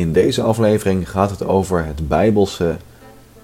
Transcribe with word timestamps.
In 0.00 0.12
deze 0.12 0.42
aflevering 0.42 1.10
gaat 1.10 1.30
het 1.30 1.44
over 1.44 1.84
het 1.84 2.08
Bijbelse 2.08 2.76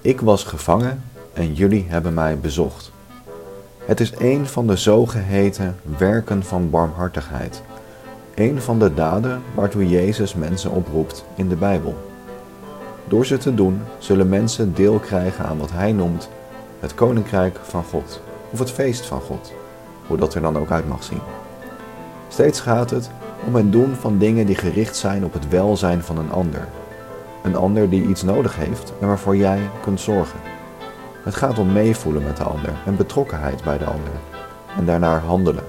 Ik 0.00 0.20
was 0.20 0.44
gevangen 0.44 1.02
en 1.32 1.54
jullie 1.54 1.84
hebben 1.88 2.14
mij 2.14 2.38
bezocht. 2.38 2.92
Het 3.78 4.00
is 4.00 4.12
een 4.18 4.46
van 4.46 4.66
de 4.66 4.76
zogeheten 4.76 5.76
werken 5.98 6.42
van 6.42 6.70
barmhartigheid. 6.70 7.62
Een 8.34 8.60
van 8.60 8.78
de 8.78 8.94
daden 8.94 9.42
waartoe 9.54 9.88
Jezus 9.88 10.34
mensen 10.34 10.70
oproept 10.70 11.24
in 11.34 11.48
de 11.48 11.56
Bijbel. 11.56 11.94
Door 13.08 13.26
ze 13.26 13.38
te 13.38 13.54
doen 13.54 13.80
zullen 13.98 14.28
mensen 14.28 14.74
deel 14.74 14.98
krijgen 14.98 15.44
aan 15.44 15.58
wat 15.58 15.72
hij 15.72 15.92
noemt 15.92 16.28
het 16.80 16.94
Koninkrijk 16.94 17.58
van 17.62 17.84
God 17.84 18.20
of 18.50 18.58
het 18.58 18.70
feest 18.70 19.06
van 19.06 19.20
God, 19.20 19.52
hoe 20.06 20.16
dat 20.16 20.34
er 20.34 20.40
dan 20.40 20.58
ook 20.58 20.70
uit 20.70 20.88
mag 20.88 21.04
zien. 21.04 21.20
Steeds 22.28 22.60
gaat 22.60 22.90
het 22.90 23.10
om 23.46 23.54
het 23.54 23.72
doen 23.72 23.94
van 23.94 24.18
dingen 24.18 24.46
die 24.46 24.56
gericht 24.56 24.96
zijn 24.96 25.24
op 25.24 25.32
het 25.32 25.48
welzijn 25.48 26.02
van 26.02 26.18
een 26.18 26.32
ander. 26.32 26.68
Een 27.42 27.56
ander 27.56 27.90
die 27.90 28.06
iets 28.06 28.22
nodig 28.22 28.56
heeft 28.56 28.92
en 29.00 29.06
waarvoor 29.06 29.36
jij 29.36 29.70
kunt 29.82 30.00
zorgen. 30.00 30.40
Het 31.24 31.34
gaat 31.34 31.58
om 31.58 31.72
meevoelen 31.72 32.22
met 32.22 32.36
de 32.36 32.44
ander 32.44 32.72
en 32.86 32.96
betrokkenheid 32.96 33.64
bij 33.64 33.78
de 33.78 33.84
ander. 33.84 34.12
En 34.76 34.86
daarnaar 34.86 35.20
handelen. 35.20 35.64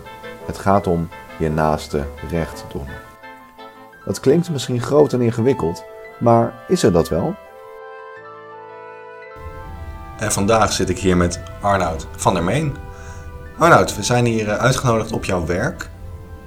Het 0.46 0.58
gaat 0.58 0.88
om 0.88 1.10
je 1.40 1.50
naaste 1.50 2.04
recht 2.30 2.66
doen. 2.72 2.88
Dat 4.06 4.20
klinkt 4.20 4.50
misschien 4.50 4.82
groot 4.82 5.14
en 5.14 5.22
ingewikkeld, 5.22 5.84
maar 6.20 6.54
is 6.68 6.84
er 6.84 6.92
dat 6.92 7.10
wel? 7.10 7.36
En 10.18 10.32
vandaag 10.32 10.74
zit 10.74 10.90
ik 10.90 11.00
hier 11.00 11.18
met 11.18 11.40
Arnoud 11.62 12.08
van 12.16 12.34
der 12.34 12.44
Meen. 12.44 12.76
Arnoud, 13.58 13.96
we 13.96 14.04
zijn 14.04 14.26
hier 14.26 14.50
eh, 14.50 14.58
uitgenodigd 14.58 15.12
op 15.12 15.26
jouw 15.26 15.46
werk, 15.46 15.90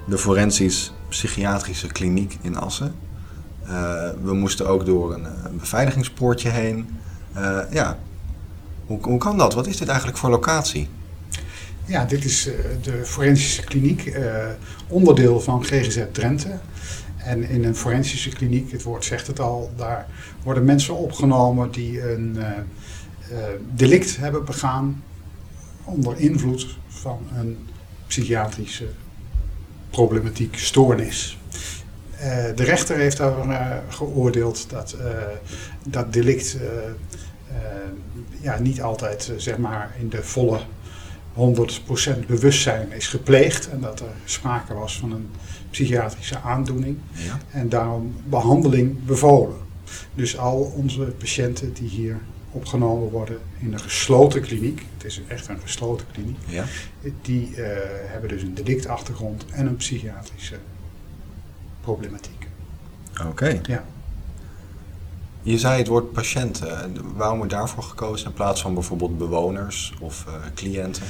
de 0.05 0.17
Forensisch 0.17 0.93
Psychiatrische 1.11 1.87
Kliniek 1.87 2.37
in 2.41 2.57
Assen. 2.57 2.95
Uh, 3.63 4.09
we 4.23 4.33
moesten 4.33 4.67
ook 4.67 4.85
door 4.85 5.13
een, 5.13 5.25
een 5.25 5.57
beveiligingspoortje 5.57 6.49
heen. 6.49 6.89
Uh, 7.37 7.59
ja, 7.71 7.97
hoe, 8.85 8.99
hoe 9.01 9.17
kan 9.17 9.37
dat? 9.37 9.53
Wat 9.53 9.67
is 9.67 9.77
dit 9.77 9.87
eigenlijk 9.87 10.17
voor 10.17 10.29
locatie? 10.29 10.89
Ja, 11.85 12.05
dit 12.05 12.25
is 12.25 12.49
de 12.81 13.05
Forensische 13.05 13.63
Kliniek, 13.63 14.17
onderdeel 14.87 15.39
van 15.39 15.63
GGZ 15.63 16.03
Drenthe. 16.11 16.59
En 17.17 17.49
in 17.49 17.63
een 17.63 17.75
forensische 17.75 18.29
kliniek, 18.29 18.71
het 18.71 18.83
woord 18.83 19.05
zegt 19.05 19.27
het 19.27 19.39
al, 19.39 19.71
daar 19.75 20.07
worden 20.43 20.65
mensen 20.65 20.95
opgenomen 20.95 21.71
die 21.71 22.11
een 22.11 22.37
delict 23.73 24.17
hebben 24.17 24.45
begaan 24.45 25.03
onder 25.83 26.19
invloed 26.19 26.77
van 26.87 27.19
een 27.37 27.57
psychiatrische 28.07 28.87
problematiek, 29.91 30.57
stoornis. 30.57 31.37
Uh, 32.13 32.25
de 32.55 32.63
rechter 32.63 32.97
heeft 32.97 33.17
daar 33.17 33.83
geoordeeld 33.89 34.69
dat 34.69 34.95
dat 35.87 36.13
delict 36.13 36.57
ja, 38.41 38.59
niet 38.59 38.81
altijd 38.81 39.31
zeg 39.37 39.57
maar 39.57 39.95
in 39.99 40.09
de 40.09 40.23
volle 40.23 40.59
100% 41.35 42.25
bewustzijn 42.27 42.91
is 42.91 43.07
gepleegd 43.07 43.69
en 43.69 43.81
dat 43.81 43.99
er 43.99 44.05
sprake 44.25 44.73
was 44.73 44.99
van 44.99 45.11
een 45.11 45.29
psychiatrische 45.69 46.39
aandoening 46.39 46.97
Ja. 47.11 47.39
en 47.51 47.69
daarom 47.69 48.15
behandeling 48.29 49.05
bevolen. 49.05 49.57
Dus 50.15 50.37
al 50.37 50.73
onze 50.75 51.01
patiënten 51.01 51.73
die 51.73 51.89
hier 51.89 52.19
opgenomen 52.51 53.09
worden 53.09 53.39
in 53.59 53.73
een 53.73 53.79
gesloten 53.79 54.41
kliniek, 54.41 54.85
het 54.93 55.05
is 55.05 55.21
echt 55.27 55.47
een 55.47 55.59
gesloten 55.59 56.05
kliniek, 56.11 56.37
Ja. 56.47 56.65
die 57.21 57.55
eh, 57.55 57.77
hebben 58.11 58.29
dus 58.29 58.41
een 58.41 58.53
delictachtergrond 58.53 59.45
en 59.51 59.65
een 59.67 59.75
psychiatrische 59.75 60.55
problematiek. 61.81 62.47
Oké. 63.27 63.59
Ja. 63.63 63.85
Je 65.43 65.57
zei 65.57 65.77
het 65.77 65.87
woord 65.87 66.11
patiënten. 66.11 66.95
Waarom 67.15 67.41
er 67.41 67.47
daarvoor 67.47 67.83
gekozen 67.83 68.27
in 68.27 68.33
plaats 68.33 68.61
van 68.61 68.73
bijvoorbeeld 68.73 69.17
bewoners 69.17 69.93
of 69.99 70.25
uh, 70.27 70.33
cliënten? 70.55 71.03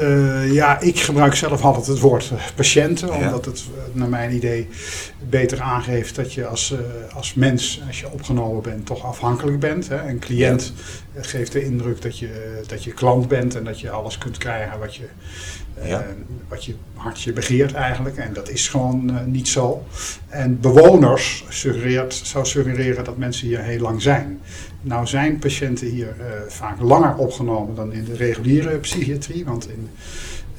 Uh, 0.00 0.52
ja, 0.52 0.80
ik 0.80 0.98
gebruik 1.00 1.34
zelf 1.34 1.62
altijd 1.62 1.86
het 1.86 2.00
woord 2.00 2.32
patiënten, 2.54 3.08
Ja. 3.08 3.14
omdat 3.26 3.44
het 3.44 3.64
naar 3.92 4.08
mijn 4.08 4.34
idee 4.34 4.68
beter 5.28 5.60
aangeeft 5.60 6.14
dat 6.14 6.32
je 6.32 6.46
als, 6.46 6.74
als 7.14 7.34
mens, 7.34 7.82
als 7.86 8.00
je 8.00 8.10
opgenomen 8.10 8.62
bent, 8.62 8.86
toch 8.86 9.04
afhankelijk 9.04 9.60
bent. 9.60 9.88
Hè. 9.88 10.08
Een 10.08 10.18
cliënt 10.18 10.72
geeft 11.14 11.52
de 11.52 11.64
indruk 11.64 12.02
dat 12.02 12.18
je, 12.18 12.60
dat 12.66 12.84
je 12.84 12.92
klant 12.92 13.28
bent 13.28 13.54
en 13.54 13.64
dat 13.64 13.80
je 13.80 13.90
alles 13.90 14.18
kunt 14.18 14.38
krijgen 14.38 14.78
wat 14.78 14.94
je, 14.94 15.08
Ja. 15.84 16.04
wat 16.48 16.64
je 16.64 16.74
hartje 16.94 17.32
begeert 17.32 17.72
eigenlijk. 17.72 18.16
En 18.16 18.32
dat 18.32 18.48
is 18.48 18.68
gewoon 18.68 19.18
niet 19.30 19.48
zo. 19.48 19.86
En 20.28 20.60
bewoners 20.60 21.44
suggereert, 21.48 22.14
zou 22.14 22.46
suggereren 22.46 23.04
dat 23.04 23.16
mensen 23.16 23.46
hier 23.46 23.60
heel 23.60 23.80
lang 23.80 24.02
zijn. 24.02 24.40
Nou 24.80 25.06
zijn 25.06 25.38
patiënten 25.38 25.86
hier 25.86 26.14
uh, 26.18 26.24
vaak 26.48 26.80
langer 26.80 27.16
opgenomen 27.16 27.74
dan 27.74 27.92
in 27.92 28.04
de 28.04 28.14
reguliere 28.16 28.78
psychiatrie. 28.78 29.44
Want 29.44 29.68
in 29.68 29.88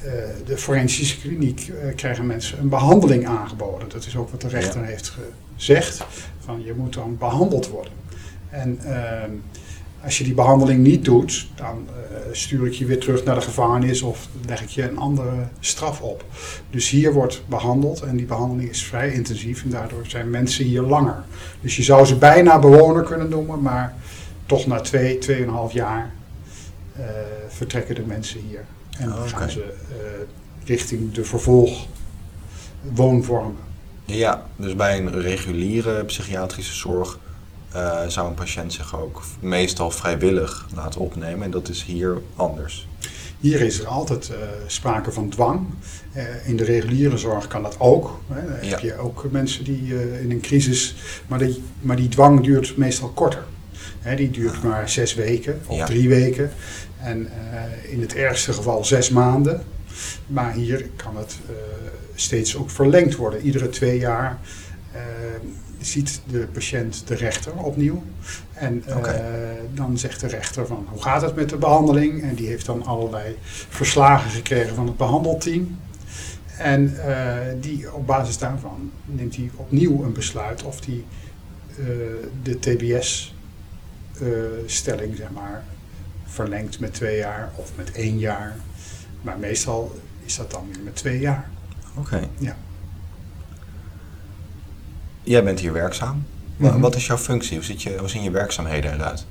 uh, 0.04 0.12
de 0.46 0.58
forensische 0.58 1.20
kliniek 1.20 1.72
krijgen 1.96 2.26
mensen 2.26 2.58
een 2.58 2.68
behandeling 2.68 3.26
aangeboden. 3.26 3.88
Dat 3.88 4.06
is 4.06 4.16
ook 4.16 4.30
wat 4.30 4.40
de 4.40 4.48
rechter 4.48 4.80
Ja. 4.80 4.86
heeft 4.86 5.12
gezegd. 5.56 6.04
Van 6.38 6.62
je 6.64 6.74
moet 6.76 6.94
dan 6.94 7.16
behandeld 7.18 7.68
worden. 7.68 7.92
En 8.50 8.78
ehm, 8.84 9.30
als 10.04 10.18
je 10.18 10.24
die 10.24 10.34
behandeling 10.34 10.82
niet 10.82 11.04
doet, 11.04 11.46
dan 11.54 11.86
stuur 12.32 12.66
ik 12.66 12.72
je 12.72 12.84
weer 12.84 13.00
terug 13.00 13.24
naar 13.24 13.34
de 13.34 13.40
gevangenis 13.40 14.02
of 14.02 14.28
leg 14.46 14.62
ik 14.62 14.68
je 14.68 14.88
een 14.88 14.98
andere 14.98 15.30
straf 15.60 16.00
op. 16.00 16.24
Dus 16.70 16.90
hier 16.90 17.12
wordt 17.12 17.42
behandeld 17.48 18.00
en 18.00 18.16
die 18.16 18.26
behandeling 18.26 18.70
is 18.70 18.84
vrij 18.84 19.12
intensief 19.12 19.62
en 19.62 19.70
daardoor 19.70 20.06
zijn 20.06 20.30
mensen 20.30 20.64
hier 20.64 20.82
langer. 20.82 21.24
Dus 21.60 21.76
je 21.76 21.82
zou 21.82 22.04
ze 22.04 22.16
bijna 22.16 22.58
bewoner 22.58 23.02
kunnen 23.02 23.28
noemen, 23.28 23.62
maar 23.62 23.94
toch 24.46 24.66
na 24.66 24.80
twee, 24.80 25.18
tweeënhalf 25.18 25.72
jaar 25.72 26.12
uh, 26.98 27.04
vertrekken 27.48 27.94
de 27.94 28.02
mensen 28.06 28.40
hier. 28.48 28.64
En 28.98 29.12
Oh, 29.12 29.18
oké. 29.18 29.28
gaan 29.28 29.50
ze 29.50 29.74
uh, 29.90 29.96
richting 30.64 31.12
de 31.12 31.24
vervolgwoonvormen. 31.24 33.56
Ja, 34.04 34.46
dus 34.56 34.76
bij 34.76 34.98
een 34.98 35.20
reguliere 35.20 36.04
psychiatrische 36.04 36.74
zorg 36.74 37.18
uh, 37.76 38.06
zou 38.06 38.28
een 38.28 38.34
patiënt 38.34 38.72
zich 38.72 39.00
ook 39.00 39.22
meestal 39.40 39.90
vrijwillig 39.90 40.66
laten 40.74 41.00
opnemen. 41.00 41.42
En 41.44 41.50
dat 41.50 41.68
is 41.68 41.82
hier 41.82 42.18
anders. 42.36 42.88
Hier 43.40 43.60
is 43.60 43.80
er 43.80 43.86
altijd 43.86 44.28
uh, 44.30 44.36
sprake 44.66 45.12
van 45.12 45.28
dwang. 45.28 45.66
Uh, 46.16 46.48
in 46.48 46.56
de 46.56 46.64
reguliere 46.64 47.16
zorg 47.18 47.46
kan 47.46 47.62
dat 47.62 47.76
ook. 47.78 48.20
Hè. 48.32 48.46
Dan 48.46 48.56
Ja. 48.62 48.68
heb 48.70 48.80
je 48.80 48.98
ook 48.98 49.26
mensen 49.30 49.64
die 49.64 49.94
in 50.20 50.30
een 50.30 50.40
crisis. 50.40 50.94
Maar 51.26 51.38
die, 51.38 51.62
maar 51.80 51.96
die 51.96 52.08
dwang 52.08 52.44
duurt 52.44 52.76
meestal 52.76 53.08
korter. 53.08 53.44
Hè, 54.00 54.16
die 54.16 54.30
duurt 54.30 54.62
maar 54.62 54.88
zes 54.88 55.14
weken 55.14 55.60
of 55.66 55.76
Ja. 55.76 55.86
drie 55.86 56.08
weken. 56.08 56.50
En 57.00 57.26
eh, 57.26 57.92
in 57.92 58.00
het 58.00 58.14
ergste 58.14 58.52
geval 58.52 58.84
zes 58.84 59.10
maanden. 59.10 59.62
Maar 60.26 60.52
hier 60.52 60.88
kan 60.96 61.16
het 61.16 61.36
eh, 61.48 61.54
steeds 62.14 62.56
ook 62.56 62.70
verlengd 62.70 63.16
worden. 63.16 63.40
Iedere 63.40 63.68
twee 63.68 63.98
jaar 63.98 64.38
eh, 64.92 65.00
ziet 65.80 66.20
de 66.26 66.46
patiënt 66.52 67.02
de 67.06 67.14
rechter 67.14 67.52
opnieuw. 67.52 68.02
En 68.52 68.82
eh, 68.86 69.14
dan 69.74 69.98
zegt 69.98 70.20
de 70.20 70.26
rechter 70.26 70.66
van 70.66 70.86
hoe 70.90 71.02
gaat 71.02 71.22
het 71.22 71.34
met 71.34 71.48
de 71.48 71.56
behandeling? 71.56 72.22
En 72.22 72.34
die 72.34 72.46
heeft 72.46 72.66
dan 72.66 72.84
allerlei 72.84 73.36
verslagen 73.68 74.30
gekregen 74.30 74.74
van 74.74 74.86
het 74.86 74.96
behandelteam. 74.96 75.78
En 76.58 77.06
eh, 77.06 77.36
die, 77.60 77.92
op 77.92 78.06
basis 78.06 78.38
daarvan 78.38 78.90
neemt 79.04 79.36
hij 79.36 79.50
opnieuw 79.56 80.04
een 80.04 80.12
besluit 80.12 80.62
of 80.62 80.84
hij 80.84 81.04
eh, 81.78 81.86
de 82.42 82.58
TBS-stelling 82.58 85.16
zeg 85.16 85.30
maar, 85.30 85.64
verlengt 86.24 86.80
met 86.80 86.94
twee 86.94 87.16
jaar 87.16 87.52
of 87.54 87.72
met 87.76 87.92
één 87.92 88.18
jaar. 88.18 88.56
Maar 89.22 89.38
meestal 89.38 90.00
is 90.24 90.36
dat 90.36 90.50
dan 90.50 90.66
weer 90.72 90.82
met 90.84 90.96
twee 90.96 91.18
jaar. 91.18 91.50
Oké. 91.96 92.28
Ja. 92.38 92.56
Jij 95.28 95.44
bent 95.44 95.60
hier 95.60 95.72
werkzaam. 95.72 96.24
Mhm. 96.56 96.80
Wat 96.80 96.96
is 96.96 97.06
jouw 97.06 97.16
functie? 97.16 97.56
Hoe, 97.56 97.64
zit 97.64 97.82
je, 97.82 97.96
hoe 97.98 98.08
zien 98.08 98.22
je 98.22 98.30
werkzaamheden 98.30 98.94
eruit? 98.94 99.26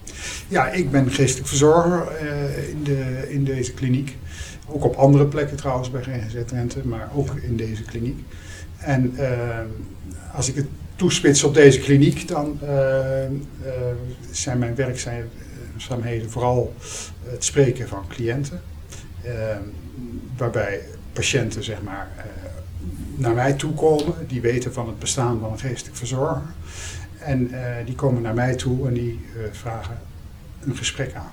Ja, 0.47 0.69
ik 0.69 0.91
ben 0.91 1.11
geestelijk 1.11 1.47
verzorger 1.47 2.07
eh, 2.07 2.69
in, 2.69 2.83
de, 2.83 3.25
in 3.29 3.43
deze 3.43 3.73
kliniek. 3.73 4.17
Ook 4.67 4.83
op 4.83 4.95
andere 4.95 5.25
plekken 5.25 5.57
trouwens 5.57 5.91
bij 5.91 6.01
GGZ 6.01 6.45
Drenthe, 6.45 6.87
maar 6.87 7.09
ook 7.15 7.35
in 7.35 7.57
deze 7.57 7.83
kliniek. 7.83 8.19
En 8.77 9.17
eh, 9.17 9.59
als 10.33 10.49
ik 10.49 10.55
het 10.55 10.67
toespits 10.95 11.43
op 11.43 11.53
deze 11.53 11.79
kliniek, 11.79 12.27
dan 12.27 12.59
eh, 12.61 12.69
zijn 14.31 14.57
mijn 14.57 14.75
werkzaamheden 14.75 16.29
vooral 16.29 16.73
het 17.23 17.43
spreken 17.43 17.87
van 17.87 18.03
cliënten. 18.07 18.61
Waarbij 20.37 20.81
patiënten 21.13 21.63
zeg 21.63 21.81
maar, 21.81 22.07
naar 23.17 23.33
mij 23.33 23.53
toe 23.53 23.73
komen, 23.73 24.13
die 24.27 24.41
weten 24.41 24.73
van 24.73 24.87
het 24.87 24.99
bestaan 24.99 25.39
van 25.39 25.51
een 25.51 25.59
geestelijk 25.59 25.97
verzorger. 25.97 26.41
En 27.19 27.51
eh, 27.51 27.85
die 27.85 27.95
komen 27.95 28.21
naar 28.21 28.33
mij 28.33 28.55
toe 28.55 28.87
en 28.87 28.93
die 28.93 29.19
eh, 29.35 29.41
vragen 29.51 29.99
een 30.61 30.75
gesprek 30.77 31.13
aan. 31.13 31.31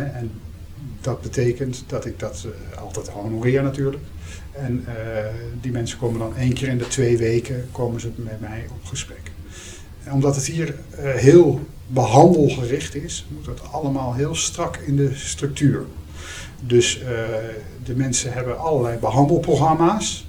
En 0.00 0.30
dat 1.00 1.20
betekent 1.20 1.84
dat 1.86 2.04
ik 2.04 2.18
dat 2.18 2.46
eh, 2.46 2.78
altijd 2.82 3.08
honoreer 3.08 3.62
natuurlijk. 3.62 4.02
En 4.52 4.84
die 5.60 5.72
mensen 5.72 5.98
komen 5.98 6.18
dan 6.18 6.36
één 6.36 6.52
keer 6.52 6.68
in 6.68 6.78
de 6.78 6.88
twee 6.88 7.18
weken 7.18 7.68
komen 7.72 8.00
ze 8.00 8.10
met 8.16 8.40
mij 8.40 8.66
op 8.70 8.84
gesprek. 8.84 9.30
En 10.04 10.12
omdat 10.12 10.36
het 10.36 10.46
hier 10.46 10.74
heel 11.00 11.66
behandelgericht 11.86 12.94
is, 12.94 13.26
moet 13.28 13.46
het 13.46 13.72
allemaal 13.72 14.14
heel 14.14 14.34
strak 14.34 14.76
in 14.76 14.96
de 14.96 15.14
structuur. 15.14 15.84
Dus 16.60 17.00
de 17.84 17.94
mensen 17.94 18.32
hebben 18.32 18.58
allerlei 18.58 18.98
behandelprogramma's. 18.98 20.26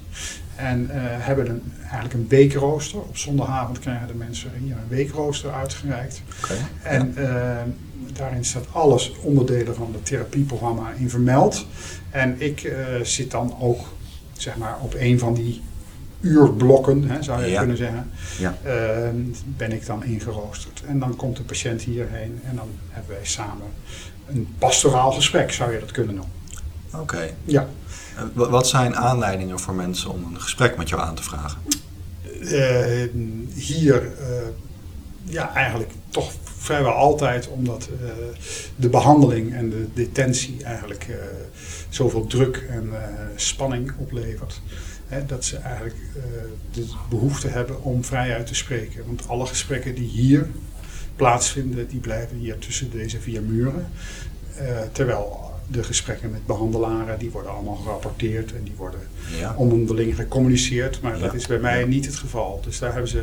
En 0.62 0.90
eh, 0.90 0.96
hebben 1.02 1.48
een, 1.48 1.72
eigenlijk 1.82 2.14
een 2.14 2.26
weekrooster. 2.28 2.98
Op 3.00 3.16
zondagavond 3.16 3.78
krijgen 3.78 4.06
de 4.06 4.14
mensen 4.14 4.50
hier 4.62 4.72
een 4.72 4.88
weekrooster 4.88 5.50
uitgereikt. 5.52 6.22
En 6.82 7.16
eh, 7.16 7.56
daarin 8.12 8.44
staat 8.44 8.66
alles 8.72 9.12
onderdelen 9.22 9.74
van 9.74 9.90
het 9.92 10.06
therapieprogramma 10.06 10.92
in 10.96 11.10
vermeld. 11.10 11.66
En 12.10 12.34
ik 12.40 12.62
eh, 12.62 12.76
zit 13.02 13.30
dan 13.30 13.54
ook 13.60 13.80
zeg 14.32 14.56
maar, 14.56 14.76
op 14.80 14.94
een 14.98 15.18
van 15.18 15.34
die 15.34 15.62
uurblokken, 16.20 17.08
hè, 17.08 17.22
zou 17.22 17.42
je 17.44 17.50
Ja. 17.50 17.58
kunnen 17.58 17.76
zeggen, 17.76 18.10
Ja. 18.38 18.54
eh, 18.62 19.08
ben 19.44 19.72
ik 19.72 19.86
dan 19.86 20.04
ingeroosterd. 20.04 20.82
En 20.86 20.98
dan 20.98 21.16
komt 21.16 21.36
de 21.36 21.42
patiënt 21.42 21.82
hierheen 21.82 22.40
en 22.44 22.56
dan 22.56 22.68
hebben 22.90 23.14
wij 23.14 23.26
samen 23.26 23.66
een 24.28 24.48
pastoraal 24.58 25.12
gesprek, 25.12 25.52
zou 25.52 25.72
je 25.72 25.80
dat 25.80 25.90
kunnen 25.90 26.14
noemen. 26.14 26.34
Oké. 26.94 27.30
Ja. 27.44 27.68
Wa- 28.32 28.48
Wat 28.48 28.68
zijn 28.68 28.96
aanleidingen 28.96 29.60
voor 29.60 29.74
mensen 29.74 30.10
om 30.10 30.24
een 30.24 30.40
gesprek 30.40 30.76
met 30.76 30.88
jou 30.88 31.02
aan 31.02 31.14
te 31.14 31.22
vragen? 31.22 31.58
Eh, 32.40 33.08
hier, 33.54 34.12
eh, 34.18 34.26
ja, 35.24 35.54
eigenlijk 35.54 35.90
toch 36.08 36.32
vrijwel 36.58 36.92
altijd 36.92 37.48
omdat 37.48 37.88
eh, 38.02 38.08
de 38.76 38.88
behandeling 38.88 39.54
en 39.54 39.70
de 39.70 39.86
detentie 39.94 40.64
eigenlijk 40.64 41.06
zoveel 41.88 42.26
druk 42.26 42.56
en 42.70 42.92
spanning 43.36 43.92
oplevert. 43.98 44.60
Hè, 45.06 45.26
dat 45.26 45.44
ze 45.44 45.56
eigenlijk 45.56 45.96
de 46.72 46.86
behoefte 47.08 47.48
hebben 47.48 47.82
om 47.82 48.04
vrijuit 48.04 48.46
te 48.46 48.54
spreken. 48.54 49.06
Want 49.06 49.28
alle 49.28 49.46
gesprekken 49.46 49.94
die 49.94 50.08
hier 50.08 50.48
plaatsvinden, 51.16 51.88
die 51.88 52.00
blijven 52.00 52.36
hier 52.36 52.58
tussen 52.58 52.90
deze 52.90 53.20
vier 53.20 53.42
muren. 53.42 53.86
Terwijl 54.92 55.49
de 55.70 55.82
gesprekken 55.84 56.30
met 56.30 56.46
behandelaren, 56.46 57.18
die 57.18 57.30
worden 57.30 57.52
allemaal 57.52 57.74
gerapporteerd 57.76 58.52
en 58.54 58.62
die 58.64 58.74
worden 58.76 59.00
Ja. 59.38 59.54
onderling 59.56 60.14
gecommuniceerd. 60.14 61.00
Maar 61.00 61.18
dat 61.18 61.34
is 61.34 61.46
bij 61.46 61.58
mij 61.58 61.84
niet 61.84 62.06
het 62.06 62.16
geval. 62.16 62.60
Dus 62.64 62.78
daar 62.78 62.92
hebben 62.92 63.10
ze 63.10 63.22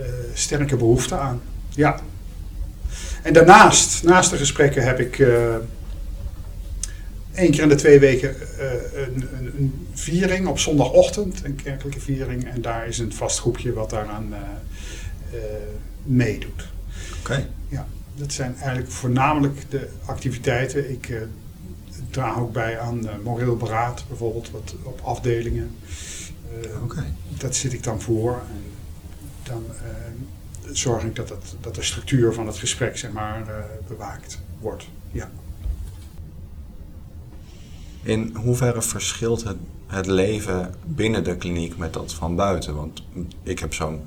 eh, 0.00 0.06
sterke 0.34 0.76
behoefte 0.76 1.14
aan. 1.14 1.40
Ja. 1.68 2.00
En 3.22 3.32
daarnaast, 3.32 4.02
naast 4.02 4.30
de 4.30 4.36
gesprekken, 4.36 4.82
heb 4.84 5.00
ik 5.00 5.18
eh 5.18 5.54
één 7.34 7.50
keer 7.50 7.62
in 7.62 7.68
de 7.68 7.74
twee 7.74 7.98
weken 7.98 8.34
eh, 8.58 8.66
een, 9.06 9.28
een, 9.38 9.52
een 9.58 9.86
viering 9.94 10.46
op 10.46 10.58
zondagochtend, 10.58 11.44
een 11.44 11.54
kerkelijke 11.54 12.00
viering. 12.00 12.44
En 12.48 12.62
daar 12.62 12.86
is 12.88 12.98
een 12.98 13.12
vast 13.12 13.38
groepje 13.38 13.72
wat 13.72 13.90
daaraan 13.90 14.34
meedoet. 16.02 16.66
Oké. 17.20 17.48
Ja, 17.68 17.86
dat 18.14 18.32
zijn 18.32 18.54
eigenlijk 18.56 18.90
voornamelijk 18.90 19.60
de 19.70 19.88
activiteiten. 20.04 20.90
Ik 20.90 21.08
draag 22.16 22.38
ook 22.38 22.52
bij 22.52 22.78
aan 22.80 23.08
eh, 23.08 23.14
moreel 23.24 23.56
beraad, 23.56 24.04
bijvoorbeeld 24.08 24.50
wat 24.50 24.74
op 24.82 25.00
afdelingen. 25.04 25.76
Eh, 26.62 26.82
Oké. 26.82 27.04
Dat 27.38 27.54
zit 27.54 27.72
ik 27.72 27.82
dan 27.82 28.00
voor. 28.00 28.32
En 28.32 28.62
dan 29.42 29.64
eh, 29.68 30.72
zorg 30.72 31.02
ik 31.02 31.14
dat, 31.16 31.28
het, 31.28 31.54
dat 31.60 31.74
de 31.74 31.82
structuur 31.82 32.32
van 32.32 32.46
het 32.46 32.56
gesprek 32.56 32.96
zeg 32.96 33.12
maar, 33.12 33.48
eh, 33.48 33.64
bewaakt 33.88 34.40
wordt. 34.60 34.86
Ja. 35.10 35.30
In 38.02 38.36
hoeverre 38.36 38.82
verschilt 38.82 39.44
het, 39.44 39.56
het 39.86 40.06
leven 40.06 40.74
binnen 40.84 41.24
de 41.24 41.36
kliniek 41.36 41.76
met 41.76 41.92
dat 41.92 42.12
van 42.12 42.36
buiten? 42.36 42.74
Want 42.74 43.02
ik 43.42 43.58
heb 43.58 43.74
zo'n. 43.74 44.00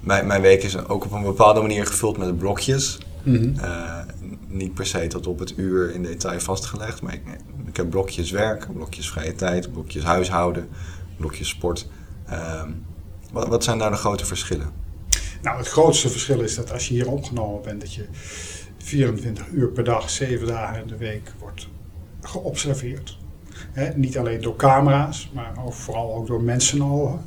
Mijn, 0.00 0.26
mijn 0.26 0.42
week 0.42 0.62
is 0.62 0.76
ook 0.86 1.04
op 1.04 1.12
een 1.12 1.22
bepaalde 1.22 1.60
manier 1.60 1.86
gevuld 1.86 2.16
met 2.16 2.38
blokjes. 2.38 2.98
Eh, 3.56 3.95
niet 4.56 4.74
per 4.74 4.86
se 4.86 5.06
tot 5.06 5.26
op 5.26 5.38
het 5.38 5.52
uur 5.56 5.94
in 5.94 6.02
detail 6.02 6.40
vastgelegd, 6.40 7.02
maar 7.02 7.14
ik, 7.14 7.22
ik 7.66 7.76
heb 7.76 7.90
blokjes 7.90 8.30
werk, 8.30 8.72
blokjes 8.72 9.10
vrije 9.10 9.34
tijd, 9.34 9.72
blokjes 9.72 10.04
huishouden, 10.04 10.68
blokjes 11.16 11.48
sport. 11.48 11.88
Ehm, 12.26 12.70
wat, 13.32 13.48
wat 13.48 13.64
zijn 13.64 13.78
daar 13.78 13.90
de 13.90 13.96
grote 13.96 14.26
verschillen? 14.26 14.70
Nou, 15.42 15.58
het 15.58 15.68
grootste 15.68 16.08
verschil 16.08 16.40
is 16.40 16.54
dat 16.54 16.72
als 16.72 16.88
je 16.88 16.94
hier 16.94 17.10
opgenomen 17.10 17.62
bent, 17.62 17.80
dat 17.80 17.94
je 17.94 18.06
24 18.78 19.48
uur 19.48 19.68
per 19.68 19.84
dag, 19.84 20.10
7 20.10 20.46
dagen 20.46 20.80
in 20.82 20.86
de 20.86 20.96
week 20.96 21.32
wordt 21.38 21.68
geobserveerd. 22.20 23.18
Niet 23.94 24.18
alleen 24.18 24.40
door 24.42 24.56
camera's, 24.56 25.30
maar 25.34 25.52
ook, 25.64 25.72
vooral 25.72 26.14
ook 26.14 26.26
door 26.26 26.42
mensenogen. 26.42 27.24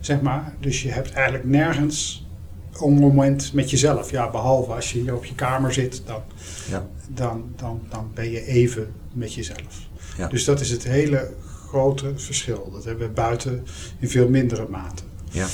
Zeg 0.00 0.20
maar. 0.20 0.54
Dus 0.60 0.82
je 0.82 0.90
hebt 0.90 1.12
eigenlijk 1.12 1.44
nergens 1.44 2.28
moment 2.78 3.52
met 3.52 3.70
jezelf. 3.70 4.10
Ja, 4.10 4.30
behalve 4.30 4.72
als 4.72 4.92
je 4.92 4.98
hier 4.98 5.14
op 5.14 5.24
je 5.24 5.34
kamer 5.34 5.72
zit, 5.72 6.02
dan, 6.06 6.22
Ja. 6.70 6.86
dan, 7.08 7.52
dan, 7.56 7.80
dan 7.88 8.10
ben 8.14 8.30
je 8.30 8.46
even 8.46 8.92
met 9.12 9.34
jezelf. 9.34 9.88
Ja. 10.16 10.28
Dus 10.28 10.44
dat 10.44 10.60
is 10.60 10.70
het 10.70 10.84
hele 10.84 11.30
grote 11.68 12.12
verschil. 12.16 12.70
Dat 12.72 12.84
hebben 12.84 13.06
we 13.06 13.12
buiten 13.12 13.66
in 13.98 14.08
veel 14.10 14.28
mindere 14.28 14.66
mate. 14.68 15.02
Ja. 15.30 15.46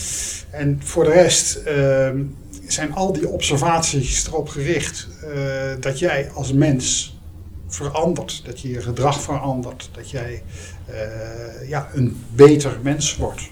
En 0.50 0.80
voor 0.84 1.04
de 1.04 1.12
rest 1.12 1.54
ehm, 1.54 2.22
zijn 2.66 2.94
al 2.94 3.12
die 3.12 3.28
observaties 3.28 4.26
erop 4.26 4.48
gericht 4.48 5.08
eh, 5.22 5.70
dat 5.80 5.98
jij 5.98 6.30
als 6.30 6.52
mens 6.52 7.16
verandert, 7.69 8.42
dat 8.44 8.60
je 8.60 8.69
je 8.69 8.82
gedrag 8.82 9.20
verandert, 9.20 9.88
dat 9.92 10.10
jij 10.10 10.42
eh, 10.86 11.69
ja, 11.69 11.90
een 11.94 12.24
beter 12.34 12.78
mens 12.82 13.16
wordt. 13.16 13.42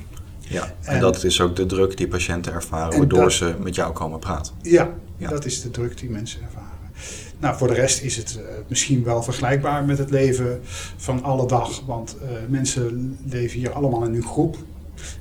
Ja. 0.49 0.65
En, 0.81 0.95
En- 0.95 1.01
dat 1.01 1.25
is 1.25 1.41
ook 1.41 1.57
de 1.57 1.67
druk 1.67 1.97
die 1.97 2.09
patiënten 2.09 2.53
ervaren, 2.53 2.93
En 2.93 2.99
waardoor 2.99 3.21
dat- 3.21 3.33
ze 3.33 3.55
met 3.63 3.75
jou 3.75 3.93
komen 3.93 4.19
praten. 4.19 4.55
Ja, 4.63 4.91
Ja. 5.17 5.29
dat 5.29 5.45
is 5.45 5.63
de 5.63 5.71
druk 5.71 5.99
die 5.99 6.11
mensen 6.11 6.41
ervaren. 6.43 6.63
Nou, 7.39 7.57
voor 7.57 7.69
de 7.69 7.75
rest 7.75 8.03
is 8.03 8.17
het 8.17 8.37
eh, 8.39 8.45
misschien 8.69 9.05
wel 9.05 9.23
vergelijkbaar 9.23 9.85
met 9.85 9.99
het 9.99 10.11
leven 10.11 10.61
van 10.97 11.23
alle 11.23 11.47
dag. 11.47 11.81
Want 11.87 12.17
eh, 12.23 12.29
mensen 12.49 13.19
leven 13.25 13.59
hier 13.59 13.73
allemaal 13.73 14.05
in 14.05 14.15
een 14.15 14.23
groep. 14.25 14.57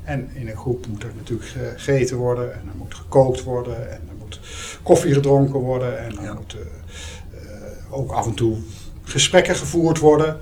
En 0.04 0.30
in 0.34 0.48
een 0.50 0.58
groep 0.58 0.88
moet 0.88 1.04
er 1.04 1.12
natuurlijk 1.18 1.50
gegeten 1.76 2.18
worden. 2.18 2.54
En 2.54 2.60
er 2.60 2.76
moet 2.78 2.96
gekookt 2.96 3.44
worden. 3.44 3.92
En 3.92 4.00
er 4.10 4.16
moet 4.20 4.40
koffie 4.84 5.14
gedronken 5.14 5.60
worden. 5.60 6.00
En 6.00 6.18
er 6.18 6.24
Ja. 6.24 6.34
moet 6.34 6.56
eh, 6.56 7.40
ook 7.90 8.12
af 8.12 8.26
en 8.26 8.34
toe 8.34 8.58
gesprekken 9.04 9.56
gevoerd 9.56 10.00
worden. 10.00 10.38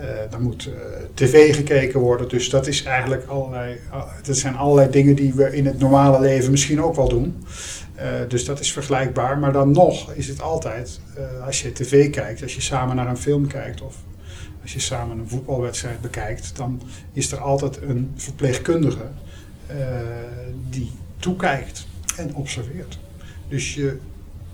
Eh 0.00 0.32
er 0.32 0.40
moet 0.40 0.66
eh, 0.66 0.72
tv 1.14 1.54
gekeken 1.54 2.00
worden. 2.00 2.28
Dus 2.28 2.50
dat 2.50 2.66
is 2.66 2.82
eigenlijk 2.82 3.26
allerlei. 3.26 3.78
dat 4.22 4.36
zijn 4.36 4.56
allerlei 4.56 4.90
dingen 4.90 5.14
die 5.14 5.34
we 5.34 5.56
in 5.56 5.66
het 5.66 5.78
normale 5.78 6.20
leven 6.20 6.50
misschien 6.50 6.82
ook 6.82 6.94
wel 6.94 7.08
doen. 7.08 7.42
Eh, 8.00 8.08
dus 8.28 8.44
dat 8.44 8.60
is 8.60 8.72
vergelijkbaar. 8.72 9.38
Maar 9.38 9.52
dan 9.52 9.70
nog 9.70 10.12
is 10.12 10.28
het 10.28 10.40
altijd, 10.40 11.00
eh, 11.14 11.46
als 11.46 11.62
je 11.62 11.72
tv 11.72 12.10
kijkt, 12.10 12.42
als 12.42 12.54
je 12.54 12.60
samen 12.60 12.96
naar 12.96 13.08
een 13.08 13.16
film 13.16 13.46
kijkt 13.46 13.80
of 13.80 13.96
als 14.62 14.72
je 14.72 14.80
samen 14.80 15.18
een 15.18 15.28
voetbalwedstrijd 15.28 16.00
bekijkt, 16.00 16.56
dan 16.56 16.82
is 17.12 17.32
er 17.32 17.38
altijd 17.38 17.82
een 17.82 18.12
verpleegkundige 18.16 19.08
eh, 19.66 19.76
die 20.70 20.90
toekijkt 21.16 21.86
en 22.16 22.34
observeert. 22.34 22.98
Dus 23.48 23.74
je 23.74 23.98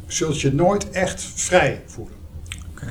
zult 0.06 0.40
je 0.40 0.52
nooit 0.52 0.90
echt 0.90 1.23
vrij 1.23 1.82
voelen. 1.87 2.14
Oké. 2.71 2.87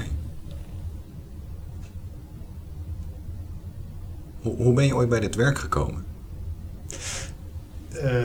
Hoe, 4.45 4.55
hoe 4.55 4.73
ben 4.73 4.85
je 4.85 4.95
ooit 4.95 5.09
bij 5.09 5.19
dit 5.19 5.35
werk 5.35 5.57
gekomen? 5.57 6.03
Eh, 8.01 8.23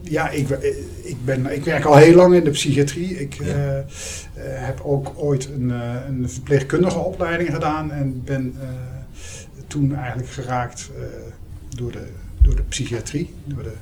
ja, 0.00 0.28
ik, 0.30 0.50
eh, 0.50 0.76
ik, 1.02 1.24
ben, 1.24 1.46
ik 1.54 1.64
werk 1.64 1.84
al 1.84 1.96
heel 1.96 2.14
lang 2.14 2.34
in 2.34 2.44
de 2.44 2.50
psychiatrie. 2.50 3.20
Ik 3.20 3.34
Ja. 3.34 3.44
eh, 3.44 3.84
heb 4.42 4.80
ook 4.80 5.12
ooit 5.16 5.48
een, 5.48 5.70
een 6.08 6.30
verpleegkundige 6.30 6.98
opleiding 6.98 7.50
gedaan 7.52 7.92
en 7.92 8.22
ben 8.24 8.54
toen 9.66 9.94
eigenlijk 9.96 10.28
geraakt 10.28 10.90
door, 11.68 11.92
de, 11.92 12.06
door 12.42 12.56
de 12.56 12.62
psychiatrie, 12.62 13.34
door 13.44 13.62
de 13.62 13.74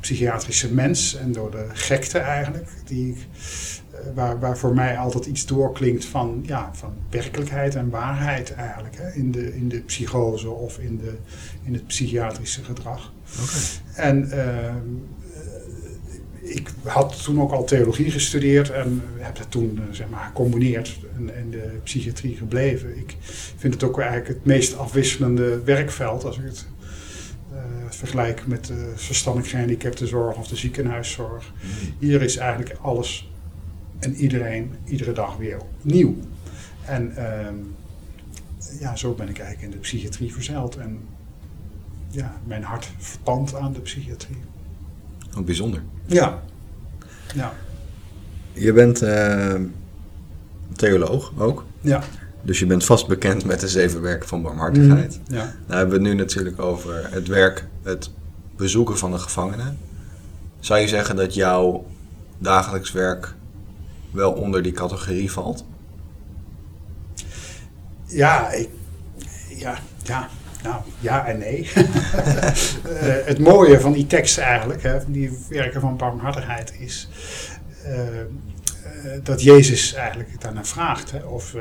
psychiatrische 0.00 0.72
mens 0.72 1.16
en 1.16 1.32
door 1.32 1.50
de 1.50 1.66
gekte 1.72 2.18
eigenlijk, 2.18 2.68
die 2.84 3.08
ik, 3.08 3.26
waar, 4.14 4.40
waar 4.40 4.58
voor 4.58 4.74
mij 4.74 4.98
altijd 4.98 5.26
iets 5.26 5.46
doorklinkt 5.46 6.04
van, 6.04 6.42
ja, 6.46 6.70
van 6.72 6.92
werkelijkheid 7.10 7.74
en 7.74 7.90
waarheid 7.90 8.54
eigenlijk, 8.54 8.96
hè, 8.96 9.12
in, 9.12 9.30
de, 9.30 9.56
in 9.56 9.68
de 9.68 9.80
psychose 9.80 10.50
of 10.50 10.78
in, 10.78 10.96
de, 10.96 11.16
in 11.62 11.72
het 11.72 11.86
psychiatrische 11.86 12.64
gedrag. 12.64 13.12
En 13.94 14.30
eh, 14.30 14.74
ik 16.42 16.70
had 16.84 17.22
toen 17.22 17.40
ook 17.40 17.52
al 17.52 17.64
theologie 17.64 18.10
gestudeerd 18.10 18.70
en 18.70 19.02
heb 19.18 19.36
dat 19.36 19.50
toen 19.50 19.78
eh, 19.78 19.94
zeg 19.94 20.08
maar 20.08 20.24
gecombineerd 20.24 20.98
en 21.16 21.36
in 21.36 21.50
de 21.50 21.78
psychiatrie 21.82 22.36
gebleven. 22.36 22.98
Ik 22.98 23.16
vind 23.56 23.74
het 23.74 23.82
ook 23.82 23.98
eigenlijk 23.98 24.28
het 24.28 24.44
meest 24.44 24.76
afwisselende 24.76 25.62
werkveld 25.62 26.24
als 26.24 26.38
ik 26.38 26.44
het 26.44 26.66
eh, 27.52 27.58
vergelijk 27.88 28.46
met 28.46 28.64
de 28.66 28.92
verstandelijk 28.94 29.50
gehandicaptenzorg 29.50 30.36
of 30.36 30.48
de 30.48 30.56
ziekenhuiszorg. 30.56 31.52
Hier 31.98 32.22
is 32.22 32.36
eigenlijk 32.36 32.78
alles 32.80 33.31
en 34.02 34.14
iedereen 34.14 34.74
iedere 34.84 35.12
dag 35.12 35.36
weer 35.36 35.58
nieuw. 35.82 36.16
En 36.84 37.16
ehm, 37.16 37.54
ja, 38.80 38.96
zo 38.96 39.12
ben 39.14 39.28
ik 39.28 39.38
eigenlijk 39.38 39.72
in 39.72 39.78
de 39.78 39.82
psychiatrie 39.82 40.32
verzeild 40.32 40.76
en 40.76 41.00
ja, 42.10 42.40
mijn 42.46 42.62
hart 42.62 42.90
verpand 42.98 43.54
aan 43.54 43.72
de 43.72 43.80
psychiatrie. 43.80 44.42
Ook 45.36 45.46
bijzonder. 45.46 45.82
Ja, 46.06 46.42
Ja. 47.34 47.52
Je 48.52 48.72
bent 48.72 49.02
eh, 49.02 49.54
theoloog 50.72 51.32
ook. 51.38 51.64
Ja. 51.80 52.02
Dus 52.42 52.58
je 52.58 52.66
bent 52.66 52.84
vast 52.84 53.06
bekend 53.06 53.44
met 53.44 53.60
de 53.60 53.68
zeven 53.68 54.00
werken 54.00 54.28
van 54.28 54.42
barmhartigheid. 54.42 55.20
Mhm. 55.24 55.34
Ja. 55.34 55.54
Nou 55.66 55.78
hebben 55.78 55.88
we 55.88 56.08
het 56.08 56.14
nu 56.16 56.22
natuurlijk 56.22 56.60
over 56.60 57.08
het 57.12 57.28
werk, 57.28 57.66
het 57.82 58.10
bezoeken 58.56 58.98
van 58.98 59.10
de 59.10 59.18
gevangenen. 59.18 59.78
Zou 60.60 60.80
je 60.80 60.88
zeggen 60.88 61.16
dat 61.16 61.34
jouw 61.34 61.86
dagelijks 62.38 62.92
werk 62.92 63.34
wel 64.12 64.32
onder 64.32 64.62
die 64.62 64.72
categorie 64.72 65.32
valt? 65.32 65.64
Ja, 68.06 68.50
ik, 68.50 68.68
ja, 69.48 69.78
ja, 70.02 70.28
nou, 70.62 70.82
ja 71.00 71.26
en 71.26 71.38
nee. 71.38 71.70
Eh, 72.82 73.26
het 73.26 73.38
mooie 73.38 73.80
van 73.80 73.92
die 73.92 74.06
tekst 74.06 74.38
eigenlijk, 74.38 74.82
hè, 74.82 75.00
van 75.00 75.12
die 75.12 75.38
werken 75.48 75.80
van 75.80 75.96
barmhartigheid, 75.96 76.74
is 76.78 77.08
eh, 77.84 78.20
eh, 78.20 78.26
dat 79.22 79.42
Jezus 79.42 79.94
eigenlijk 79.94 80.40
daarna 80.40 80.64
vraagt 80.64 81.10
hè, 81.10 81.22
of, 81.22 81.56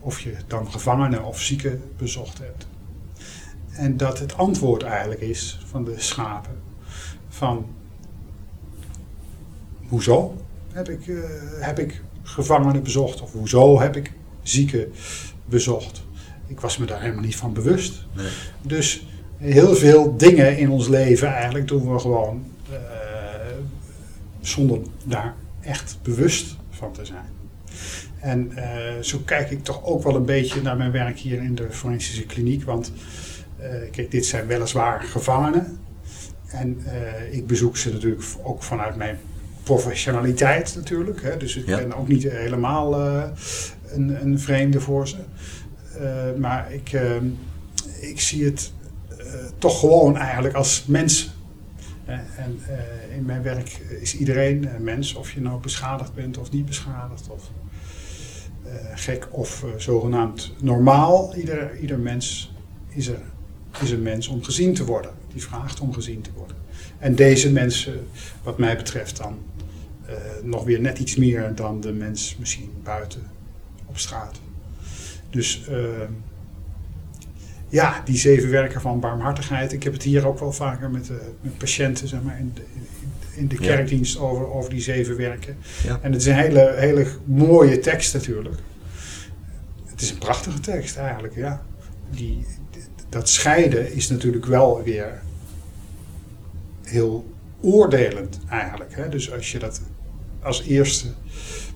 of 0.00 0.20
je 0.20 0.34
dan 0.46 0.72
gevangenen 0.72 1.24
of 1.24 1.40
zieken 1.40 1.82
bezocht 1.96 2.38
hebt. 2.38 2.66
En 3.70 3.96
dat 3.96 4.18
het 4.18 4.36
antwoord 4.36 4.82
eigenlijk 4.82 5.20
is 5.20 5.60
van 5.66 5.84
de 5.84 5.94
schapen 5.96 6.62
van 7.28 7.66
hoezo 9.88 10.36
heb 10.72 10.88
ik, 10.88 11.08
eh, 11.08 11.16
heb 11.60 11.78
ik 11.78 12.02
gevangenen 12.22 12.82
bezocht 12.82 13.20
of 13.20 13.32
hoezo 13.32 13.80
heb 13.80 13.96
ik 13.96 14.12
zieken 14.42 14.92
bezocht. 15.44 16.02
Ik 16.46 16.60
was 16.60 16.76
me 16.76 16.86
daar 16.86 17.00
helemaal 17.00 17.24
niet 17.24 17.36
van 17.36 17.52
bewust. 17.52 18.06
Nee. 18.16 18.30
Dus 18.62 19.06
heel 19.36 19.74
veel 19.74 20.16
dingen 20.16 20.58
in 20.58 20.70
ons 20.70 20.88
leven 20.88 21.28
eigenlijk 21.28 21.68
doen 21.68 21.92
we 21.92 21.98
gewoon 21.98 22.44
eh, 22.70 22.78
zonder 24.40 24.78
daar 25.04 25.34
echt 25.60 25.98
bewust 26.02 26.56
van 26.70 26.92
te 26.92 27.04
zijn. 27.04 27.28
En 28.20 28.52
eh, 28.56 29.02
zo 29.02 29.18
kijk 29.24 29.50
ik 29.50 29.64
toch 29.64 29.84
ook 29.84 30.02
wel 30.02 30.14
een 30.14 30.24
beetje 30.24 30.62
naar 30.62 30.76
mijn 30.76 30.92
werk 30.92 31.18
hier 31.18 31.42
in 31.42 31.54
de 31.54 31.66
forensische 31.70 32.26
kliniek. 32.26 32.64
Want 32.64 32.92
kijk, 33.90 34.10
dit 34.10 34.26
zijn 34.26 34.46
weliswaar 34.46 35.02
gevangenen. 35.02 35.78
En 36.46 36.82
ik 37.30 37.46
bezoek 37.46 37.76
ze 37.76 37.92
natuurlijk 37.92 38.22
ook 38.42 38.62
vanuit 38.62 38.96
mijn 38.96 39.18
professionaliteit 39.74 40.74
natuurlijk. 40.74 41.22
Hè. 41.22 41.36
Dus 41.36 41.56
ik 41.56 41.66
Ja. 41.66 41.76
ben 41.76 41.96
ook 41.96 42.08
niet 42.08 42.22
helemaal 42.22 42.94
eh, 42.94 43.22
een, 43.86 44.22
een 44.22 44.38
vreemde 44.38 44.80
voor 44.80 45.08
ze. 45.08 45.16
Eh, 45.98 46.38
maar 46.38 46.72
ik, 46.72 46.92
eh, 46.92 47.16
ik 48.00 48.20
zie 48.20 48.44
het 48.44 48.72
toch 49.58 49.80
gewoon 49.80 50.16
eigenlijk 50.16 50.54
als 50.54 50.84
mens. 50.86 51.34
En 52.36 52.60
in 53.16 53.24
mijn 53.24 53.42
werk 53.42 53.80
is 54.00 54.16
iedereen 54.16 54.74
een 54.74 54.84
mens, 54.84 55.14
of 55.14 55.32
je 55.32 55.40
nou 55.40 55.60
beschadigd 55.60 56.14
bent 56.14 56.38
of 56.38 56.50
niet 56.50 56.66
beschadigd, 56.66 57.28
of 57.28 57.50
gek 58.94 59.28
of 59.30 59.64
zogenaamd 59.76 60.52
normaal. 60.60 61.34
Ieder, 61.36 61.78
ieder 61.78 61.98
mens 61.98 62.52
is, 62.88 63.06
er, 63.06 63.20
is 63.82 63.90
een 63.90 64.02
mens 64.02 64.28
om 64.28 64.44
gezien 64.44 64.74
te 64.74 64.84
worden, 64.84 65.10
die 65.32 65.42
vraagt 65.42 65.80
om 65.80 65.92
gezien 65.92 66.20
te 66.20 66.30
worden. 66.36 66.56
En 66.98 67.14
deze 67.14 67.52
mensen, 67.52 68.06
wat 68.42 68.58
mij 68.58 68.76
betreft, 68.76 69.16
dan 69.16 69.38
eh, 70.10 70.16
nog 70.42 70.64
weer 70.64 70.80
net 70.80 70.98
iets 70.98 71.16
meer 71.16 71.52
dan 71.54 71.80
de 71.80 71.92
mens 71.92 72.36
misschien 72.38 72.70
buiten 72.82 73.20
op 73.86 73.98
straat. 73.98 74.40
Dus 75.30 75.64
eh, 75.68 75.76
ja, 77.68 78.02
die 78.04 78.16
zeven 78.16 78.50
werken 78.50 78.80
van 78.80 79.00
barmhartigheid. 79.00 79.72
Ik 79.72 79.82
heb 79.82 79.92
het 79.92 80.02
hier 80.02 80.26
ook 80.26 80.38
wel 80.38 80.52
vaker 80.52 80.90
met, 80.90 81.10
eh, 81.10 81.16
met 81.40 81.58
patiënten 81.58 82.08
zeg 82.08 82.22
maar, 82.22 82.38
in, 82.38 82.52
de, 82.54 82.62
in, 83.34 83.48
de 83.48 83.54
Ja. 83.54 83.60
kerkdienst 83.60 84.18
over, 84.18 84.52
over 84.52 84.70
die 84.70 84.80
zeven 84.80 85.16
werken. 85.16 85.56
Ja. 85.84 85.98
En 86.02 86.12
het 86.12 86.20
is 86.20 86.26
een 86.26 86.34
hele, 86.34 86.74
hele 86.76 87.06
mooie 87.24 87.78
tekst 87.78 88.14
natuurlijk. 88.14 88.56
Het 89.84 90.00
is 90.00 90.10
een 90.10 90.18
prachtige 90.18 90.60
tekst 90.60 90.96
eigenlijk, 90.96 91.34
ja. 91.34 91.62
Die, 92.10 92.46
dat 93.08 93.28
scheiden 93.28 93.92
is 93.92 94.08
natuurlijk 94.08 94.46
wel 94.46 94.82
weer 94.82 95.22
heel 96.82 97.32
oordelend 97.60 98.38
eigenlijk. 98.48 98.94
Hè? 98.94 99.08
Dus 99.08 99.32
als 99.32 99.52
je 99.52 99.58
dat 99.58 99.80
als 100.42 100.62
eerste 100.62 101.06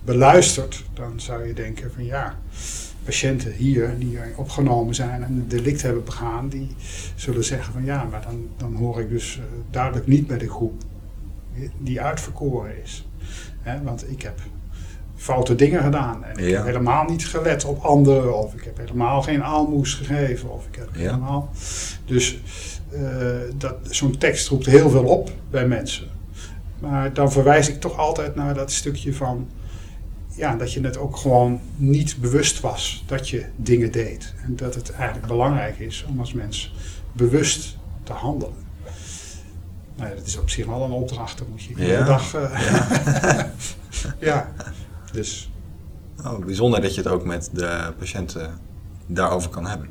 beluistert, 0.03 0.83
dan 0.93 1.19
zou 1.19 1.47
je 1.47 1.53
denken 1.53 1.91
van 1.93 2.05
ja, 2.05 2.39
patiënten 3.03 3.51
hier 3.53 3.95
die 3.99 4.17
opgenomen 4.35 4.95
zijn 4.95 5.23
en 5.23 5.31
een 5.31 5.47
delict 5.47 5.81
hebben 5.81 6.03
begaan, 6.03 6.49
die 6.49 6.75
zullen 7.15 7.43
zeggen 7.43 7.73
van 7.73 7.83
ja, 7.85 8.03
maar 8.03 8.21
dan, 8.21 8.47
dan 8.57 8.75
hoor 8.75 8.99
ik 8.99 9.09
dus 9.09 9.37
eh, 9.37 9.43
duidelijk 9.71 10.07
niet 10.07 10.27
bij 10.27 10.37
de 10.37 10.49
groep 10.49 10.83
die 11.77 12.01
uitverkoren 12.01 12.81
is. 12.83 13.07
Want 13.83 14.09
ik 14.11 14.21
heb 14.21 14.39
foute 15.15 15.55
dingen 15.55 15.83
gedaan 15.83 16.23
en 16.23 16.37
ik 16.37 16.49
Ja. 16.49 16.55
heb 16.55 16.65
helemaal 16.65 17.03
niet 17.09 17.27
gelet 17.27 17.65
op 17.65 17.83
anderen 17.83 18.37
of 18.37 18.53
ik 18.53 18.63
heb 18.63 18.77
helemaal 18.77 19.21
geen 19.21 19.43
aalmoes 19.43 19.93
gegeven 19.93 20.51
of 20.51 20.65
ik 20.67 20.75
heb 20.75 20.89
Ja. 20.93 20.99
helemaal... 21.01 21.51
Dus 22.05 22.39
eh, 22.91 23.01
dat, 23.57 23.75
zo'n 23.89 24.17
tekst 24.17 24.47
roept 24.47 24.65
heel 24.65 24.89
veel 24.89 25.03
op 25.05 25.31
bij 25.49 25.67
mensen. 25.67 26.07
Maar 26.89 27.13
dan 27.13 27.31
verwijs 27.31 27.69
ik 27.69 27.79
toch 27.81 27.97
altijd 27.97 28.35
naar 28.35 28.53
dat 28.53 28.71
stukje 28.71 29.13
van 29.13 29.47
ja, 30.35 30.55
dat 30.55 30.73
je 30.73 30.81
het 30.81 30.97
ook 30.97 31.17
gewoon 31.17 31.59
niet 31.75 32.17
bewust 32.19 32.59
was 32.59 33.03
dat 33.07 33.29
je 33.29 33.45
dingen 33.55 33.91
deed. 33.91 34.33
En 34.43 34.55
dat 34.55 34.75
het 34.75 34.91
eigenlijk 34.91 35.27
belangrijk 35.27 35.79
is 35.79 36.05
om 36.09 36.19
als 36.19 36.33
mens 36.33 36.73
bewust 37.11 37.77
te 38.03 38.13
handelen. 38.13 38.55
Nou 39.95 40.09
ja, 40.09 40.15
dat 40.15 40.25
is 40.25 40.37
op 40.37 40.49
zich 40.49 40.65
wel 40.65 40.81
een 40.83 40.91
opdracht, 40.91 41.37
dat 41.37 41.47
moet 41.47 41.63
je 41.63 41.69
iedere 41.69 41.91
Ja. 41.91 42.03
dag... 42.05 42.33
eh, 42.33 43.39
ja, 44.19 44.53
dus 45.11 45.49
Oh, 46.23 46.45
bijzonder 46.45 46.81
dat 46.81 46.95
je 46.95 47.01
het 47.01 47.09
ook 47.09 47.25
met 47.25 47.49
de 47.53 47.93
patiënten 47.97 48.59
daarover 49.07 49.49
kan 49.49 49.65
hebben. 49.67 49.89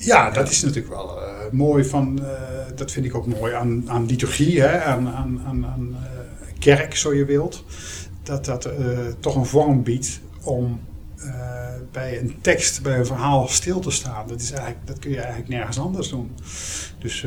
Ja, 0.00 0.30
dat 0.30 0.50
is 0.50 0.62
natuurlijk 0.62 0.94
wel 0.94 1.22
eh, 1.22 1.50
mooi 1.50 1.84
van... 1.84 2.24
eh, 2.24 2.30
dat 2.74 2.90
vind 2.90 3.06
ik 3.06 3.14
ook 3.14 3.26
mooi 3.26 3.52
aan, 3.52 3.90
aan 3.90 4.06
liturgie, 4.06 4.60
hè, 4.60 4.82
aan, 4.82 5.08
aan, 5.08 5.42
aan, 5.46 5.96
eh, 6.02 6.48
kerk, 6.58 6.96
zo 6.96 7.14
je 7.14 7.24
wilt. 7.24 7.64
Dat 8.22 8.44
dat 8.44 8.68
toch 9.20 9.34
een 9.34 9.46
vorm 9.46 9.82
biedt 9.82 10.20
om 10.42 10.80
bij 11.92 12.18
een 12.18 12.38
tekst, 12.40 12.82
bij 12.82 12.98
een 12.98 13.06
verhaal 13.06 13.48
stil 13.48 13.80
te 13.80 13.90
staan. 13.90 14.28
Dat, 14.28 14.40
is 14.40 14.50
eigenlijk, 14.50 14.86
dat 14.86 14.98
kun 14.98 15.10
je 15.10 15.16
eigenlijk 15.16 15.48
nergens 15.48 15.78
anders 15.78 16.08
doen. 16.08 16.30
Dus 16.98 17.26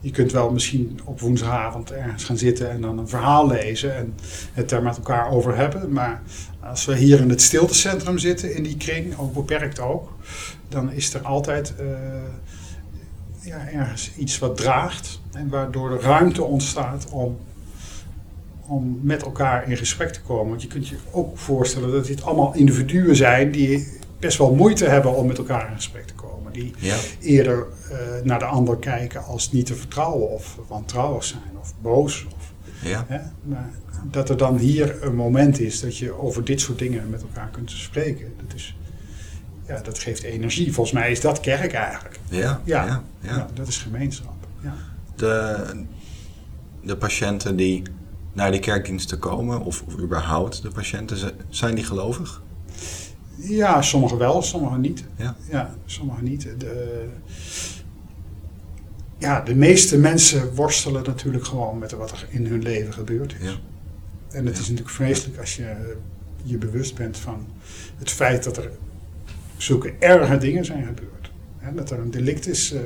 je 0.00 0.10
kunt 0.10 0.32
wel 0.32 0.50
misschien 0.50 1.00
op 1.04 1.20
woensdagavond 1.20 1.92
ergens 1.92 2.24
gaan 2.24 2.38
zitten 2.38 2.70
en 2.70 2.80
dan 2.80 2.98
een 2.98 3.08
verhaal 3.08 3.46
lezen 3.46 3.96
en 3.96 4.14
het 4.52 4.68
daar 4.68 4.82
met 4.82 4.96
elkaar 4.96 5.30
over 5.30 5.56
hebben. 5.56 5.92
Maar 5.92 6.22
als 6.60 6.84
we 6.84 6.96
hier 6.96 7.20
in 7.20 7.30
het 7.30 7.42
stiltecentrum 7.42 8.18
zitten, 8.18 8.54
in 8.54 8.62
die 8.62 8.76
kring, 8.76 9.18
ook 9.18 9.34
beperkt 9.34 9.80
ook, 9.80 10.12
dan 10.68 10.92
is 10.92 11.14
er 11.14 11.20
altijd 11.20 11.74
eh, 11.78 11.86
ja, 13.40 13.68
ergens 13.68 14.10
iets 14.16 14.38
wat 14.38 14.56
draagt 14.56 15.20
en 15.32 15.48
waardoor 15.48 15.92
er 15.92 16.00
ruimte 16.00 16.42
ontstaat 16.42 17.06
om, 17.10 17.38
om 18.66 19.00
met 19.02 19.22
elkaar 19.22 19.70
in 19.70 19.76
gesprek 19.76 20.12
te 20.12 20.22
komen. 20.22 20.48
Want 20.48 20.62
je 20.62 20.68
kunt 20.68 20.88
je 20.88 20.96
ook 21.10 21.38
voorstellen 21.38 21.92
dat 21.92 22.06
dit 22.06 22.22
allemaal 22.22 22.54
individuen 22.54 23.16
zijn 23.16 23.50
die 23.50 23.88
best 24.18 24.38
wel 24.38 24.54
moeite 24.54 24.84
hebben 24.84 25.14
om 25.14 25.26
met 25.26 25.38
elkaar 25.38 25.68
in 25.68 25.76
gesprek 25.76 26.06
te 26.06 26.12
komen. 26.12 26.17
Die 26.58 26.74
Ja. 26.78 26.96
eerder 27.20 27.66
eh, 27.90 27.98
naar 28.24 28.38
de 28.38 28.44
ander 28.44 28.76
kijken 28.76 29.24
als 29.24 29.52
niet 29.52 29.66
te 29.66 29.74
vertrouwen 29.74 30.30
of 30.30 30.58
wantrouwig 30.68 31.24
zijn 31.24 31.42
of 31.60 31.74
boos. 31.80 32.26
Of, 32.36 32.52
Ja. 32.82 33.04
hè? 33.08 33.18
Maar 33.42 33.70
dat 34.10 34.28
er 34.28 34.36
dan 34.36 34.56
hier 34.56 35.02
een 35.02 35.14
moment 35.14 35.60
is 35.60 35.80
dat 35.80 35.96
je 35.98 36.12
over 36.12 36.44
dit 36.44 36.60
soort 36.60 36.78
dingen 36.78 37.10
met 37.10 37.22
elkaar 37.22 37.48
kunt 37.50 37.70
spreken, 37.70 38.32
dat, 38.46 38.54
is, 38.56 38.76
ja, 39.66 39.80
dat 39.80 39.98
geeft 39.98 40.22
energie. 40.22 40.72
Volgens 40.72 40.94
mij 40.94 41.10
is 41.10 41.20
dat 41.20 41.40
kerk 41.40 41.72
eigenlijk. 41.72 42.18
Ja. 42.28 42.60
Ja, 42.64 43.02
ja, 43.20 43.48
dat 43.54 43.68
is 43.68 43.76
gemeenschap. 43.78 44.34
Ja. 44.62 44.74
De, 45.16 45.64
de 46.82 46.96
patiënten 46.96 47.56
die 47.56 47.82
naar 48.32 48.50
die 48.50 48.60
kerkdiensten 48.60 49.18
komen, 49.18 49.60
of, 49.60 49.82
of 49.86 49.98
überhaupt 49.98 50.62
de 50.62 50.70
patiënten, 50.70 51.32
zijn 51.48 51.74
die 51.74 51.84
gelovig? 51.84 52.42
Ja, 53.38 53.82
sommigen 53.82 54.18
wel, 54.18 54.42
sommigen 54.42 54.80
niet. 54.80 55.04
Ja. 55.16 55.36
Ja, 55.50 55.74
sommigen 55.84 56.24
niet. 56.24 56.42
De, 56.58 57.08
ja, 59.18 59.40
de 59.40 59.54
meeste 59.54 59.98
mensen 59.98 60.54
worstelen 60.54 61.02
natuurlijk 61.04 61.44
gewoon 61.44 61.78
met 61.78 61.92
wat 61.92 62.10
er 62.10 62.26
in 62.30 62.46
hun 62.46 62.62
leven 62.62 62.92
gebeurd 62.92 63.34
is. 63.40 63.46
Ja. 63.46 63.54
En 64.30 64.46
het 64.46 64.54
Ja. 64.54 64.60
is 64.62 64.68
natuurlijk 64.68 64.90
vreselijk 64.96 65.38
als 65.38 65.56
je 65.56 65.94
je 66.42 66.58
bewust 66.58 66.94
bent 66.94 67.18
van 67.18 67.46
het 67.98 68.10
feit 68.10 68.44
dat 68.44 68.56
er 68.56 68.70
zulke 69.56 69.94
erge 69.98 70.38
dingen 70.38 70.64
zijn 70.64 70.84
gebeurd. 70.86 71.30
En 71.58 71.76
dat 71.76 71.90
er 71.90 71.98
een 71.98 72.10
delict 72.10 72.46
is 72.48 72.72
eh, 72.72 72.80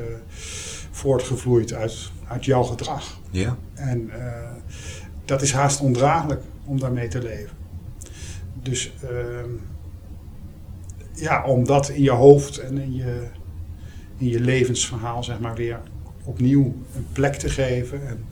voortgevloeid 0.91 1.73
uit, 1.73 2.11
uit 2.29 2.45
jouw 2.45 2.63
gedrag. 2.63 3.21
Ja. 3.31 3.57
En 3.75 4.11
eh, 4.11 4.51
dat 5.25 5.43
is 5.43 5.53
haast 5.53 5.81
ondraaglijk 5.81 6.43
om 6.65 6.81
daarmee 6.81 7.09
te 7.09 7.23
leven. 7.23 7.57
Dus 8.63 8.93
ehm, 9.03 9.49
ja, 11.15 11.45
om 11.45 11.67
dat 11.67 11.89
in 11.89 12.03
je 12.03 12.11
hoofd 12.11 12.59
en 12.59 12.79
in 12.79 12.95
je, 12.95 13.27
in 14.19 14.29
je 14.29 14.41
levensverhaal 14.41 15.25
zeg 15.25 15.41
maar 15.41 15.55
weer 15.55 15.81
opnieuw 16.25 16.75
een 16.97 17.07
plek 17.13 17.35
te 17.35 17.49
geven 17.49 18.09
en 18.09 18.25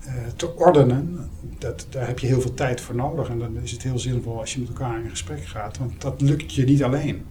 eh, 0.00 0.12
te 0.36 0.56
ordenen, 0.56 1.30
dat, 1.58 1.86
daar 1.90 2.06
heb 2.06 2.18
je 2.18 2.26
heel 2.26 2.40
veel 2.40 2.54
tijd 2.54 2.80
voor 2.80 2.94
nodig. 2.94 3.28
En 3.28 3.38
dan 3.38 3.56
is 3.62 3.70
het 3.70 3.82
heel 3.82 3.98
zinvol 3.98 4.40
als 4.40 4.52
je 4.54 4.60
met 4.60 4.68
elkaar 4.68 5.02
in 5.02 5.10
gesprek 5.10 5.46
gaat. 5.46 5.78
Want 5.78 6.00
dat 6.00 6.20
lukt 6.20 6.54
je 6.54 6.64
niet 6.64 6.82
alleen. 6.82 7.24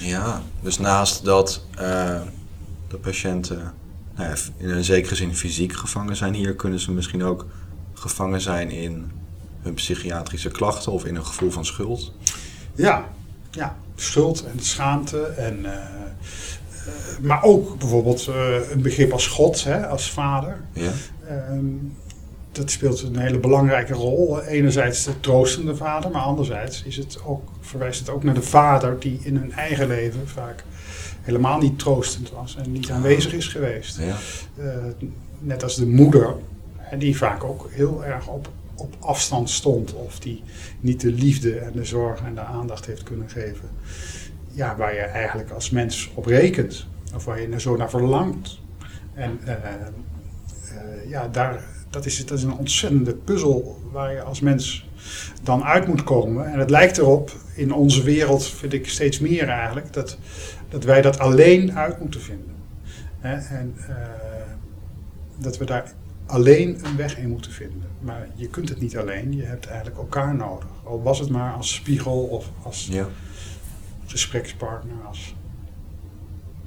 Ja, 0.00 0.42
dus 0.60 0.78
naast 0.78 1.24
dat 1.24 1.64
uh, 1.72 2.20
de 2.88 2.96
patiënten 2.96 3.72
nou 4.16 4.28
ja, 4.28 4.36
in 4.56 4.70
een 4.70 4.84
zekere 4.84 5.14
zin 5.14 5.34
fysiek 5.34 5.72
gevangen 5.72 6.16
zijn 6.16 6.34
hier, 6.34 6.54
kunnen 6.54 6.80
ze 6.80 6.92
misschien 6.92 7.22
ook 7.22 7.46
gevangen 7.94 8.40
zijn 8.40 8.70
in 8.70 9.10
hun 9.60 9.74
psychiatrische 9.74 10.50
klachten 10.50 10.92
of 10.92 11.04
in 11.04 11.16
een 11.16 11.26
gevoel 11.26 11.50
van 11.50 11.64
schuld. 11.64 12.12
Ja, 12.74 13.08
ja 13.50 13.76
schuld 13.94 14.44
en 14.44 14.60
schaamte. 14.60 15.22
En, 15.22 15.58
uh, 15.58 15.72
maar 17.20 17.42
ook 17.42 17.78
bijvoorbeeld 17.78 18.26
uh, 18.28 18.70
een 18.70 18.82
begrip 18.82 19.12
als 19.12 19.26
God, 19.26 19.64
hè, 19.64 19.86
als 19.86 20.10
vader. 20.10 20.60
Ja. 20.72 20.90
Ehm, 21.28 21.64
dat 22.52 22.70
speelt 22.70 23.02
een 23.02 23.18
hele 23.18 23.38
belangrijke 23.38 23.92
rol. 23.92 24.42
Enerzijds 24.42 25.04
de 25.04 25.20
troostende 25.20 25.76
vader, 25.76 26.10
maar 26.10 26.22
anderzijds 26.22 26.82
is 26.82 26.96
het 26.96 27.18
ook, 27.24 27.48
verwijst 27.60 28.00
het 28.00 28.10
ook 28.10 28.22
naar 28.22 28.34
de 28.34 28.42
vader 28.42 29.00
die 29.00 29.18
in 29.22 29.36
hun 29.36 29.52
eigen 29.52 29.86
leven 29.86 30.28
vaak 30.28 30.64
helemaal 31.22 31.58
niet 31.58 31.78
troostend 31.78 32.30
was 32.30 32.56
en 32.56 32.72
niet 32.72 32.90
aanwezig 32.90 33.32
is 33.32 33.48
geweest. 33.48 33.98
Ja. 33.98 34.16
Uh, 34.58 34.74
net 35.38 35.62
als 35.62 35.76
de 35.76 35.86
moeder, 35.86 36.34
die 36.98 37.16
vaak 37.16 37.44
ook 37.44 37.68
heel 37.70 38.04
erg 38.04 38.26
op, 38.26 38.48
op 38.78 38.96
afstand 39.00 39.50
stond 39.50 39.94
of 39.94 40.18
die 40.18 40.42
niet 40.80 41.00
de 41.00 41.12
liefde 41.12 41.58
en 41.58 41.72
de 41.72 41.84
zorg 41.84 42.20
en 42.20 42.34
de 42.34 42.40
aandacht 42.40 42.86
heeft 42.86 43.02
kunnen 43.02 43.30
geven. 43.30 43.68
Ja, 44.52 44.76
waar 44.76 44.94
je 44.94 45.00
eigenlijk 45.00 45.50
als 45.50 45.70
mens 45.70 46.10
op 46.14 46.26
rekent 46.26 46.86
of 47.14 47.24
waar 47.24 47.40
je 47.40 47.60
zo 47.60 47.76
naar 47.76 47.90
verlangt. 47.90 48.60
En 49.14 49.40
uh, 49.44 49.52
uh, 49.52 51.10
ja, 51.10 51.28
daar, 51.28 51.64
dat, 51.90 52.06
is, 52.06 52.26
dat 52.26 52.38
is 52.38 52.44
een 52.44 52.56
ontzettende 52.56 53.14
puzzel 53.14 53.78
waar 53.92 54.12
je 54.12 54.22
als 54.22 54.40
mens 54.40 54.88
dan 55.42 55.64
uit 55.64 55.86
moet 55.86 56.04
komen. 56.04 56.52
En 56.52 56.58
het 56.58 56.70
lijkt 56.70 56.98
erop, 56.98 57.32
in 57.54 57.72
onze 57.72 58.02
wereld 58.02 58.46
vind 58.46 58.72
ik 58.72 58.88
steeds 58.88 59.18
meer 59.18 59.48
eigenlijk, 59.48 59.92
dat, 59.92 60.18
dat 60.68 60.84
wij 60.84 61.02
dat 61.02 61.18
alleen 61.18 61.76
uit 61.76 62.00
moeten 62.00 62.20
vinden. 62.20 62.54
Hè? 63.18 63.56
En 63.56 63.76
uh, 63.78 63.96
dat 65.38 65.58
we 65.58 65.64
daar 65.64 65.92
alleen 66.28 66.84
een 66.84 66.96
weg 66.96 67.18
in 67.18 67.28
moeten 67.28 67.52
vinden. 67.52 67.88
Maar 68.00 68.28
je 68.34 68.48
kunt 68.48 68.68
het 68.68 68.80
niet 68.80 68.96
alleen, 68.98 69.32
je 69.36 69.42
hebt 69.42 69.66
eigenlijk 69.66 69.98
elkaar 69.98 70.34
nodig. 70.34 70.66
Al 70.84 71.02
was 71.02 71.18
het 71.18 71.28
maar 71.30 71.52
als 71.54 71.74
spiegel 71.74 72.22
of 72.22 72.50
als 72.62 72.86
Ja. 72.90 73.06
gesprekspartner. 74.06 74.96
Als, 75.06 75.34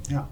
ja. 0.02 0.28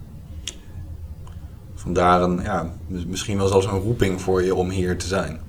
Vandaar 1.74 2.22
een, 2.22 2.40
ja, 2.42 2.72
mis- 2.86 3.04
misschien 3.06 3.36
wel 3.36 3.46
zelfs 3.48 3.66
een 3.66 3.78
roeping 3.78 4.20
voor 4.20 4.42
je 4.42 4.54
om 4.54 4.70
hier 4.70 4.98
te 4.98 5.06
zijn. 5.06 5.40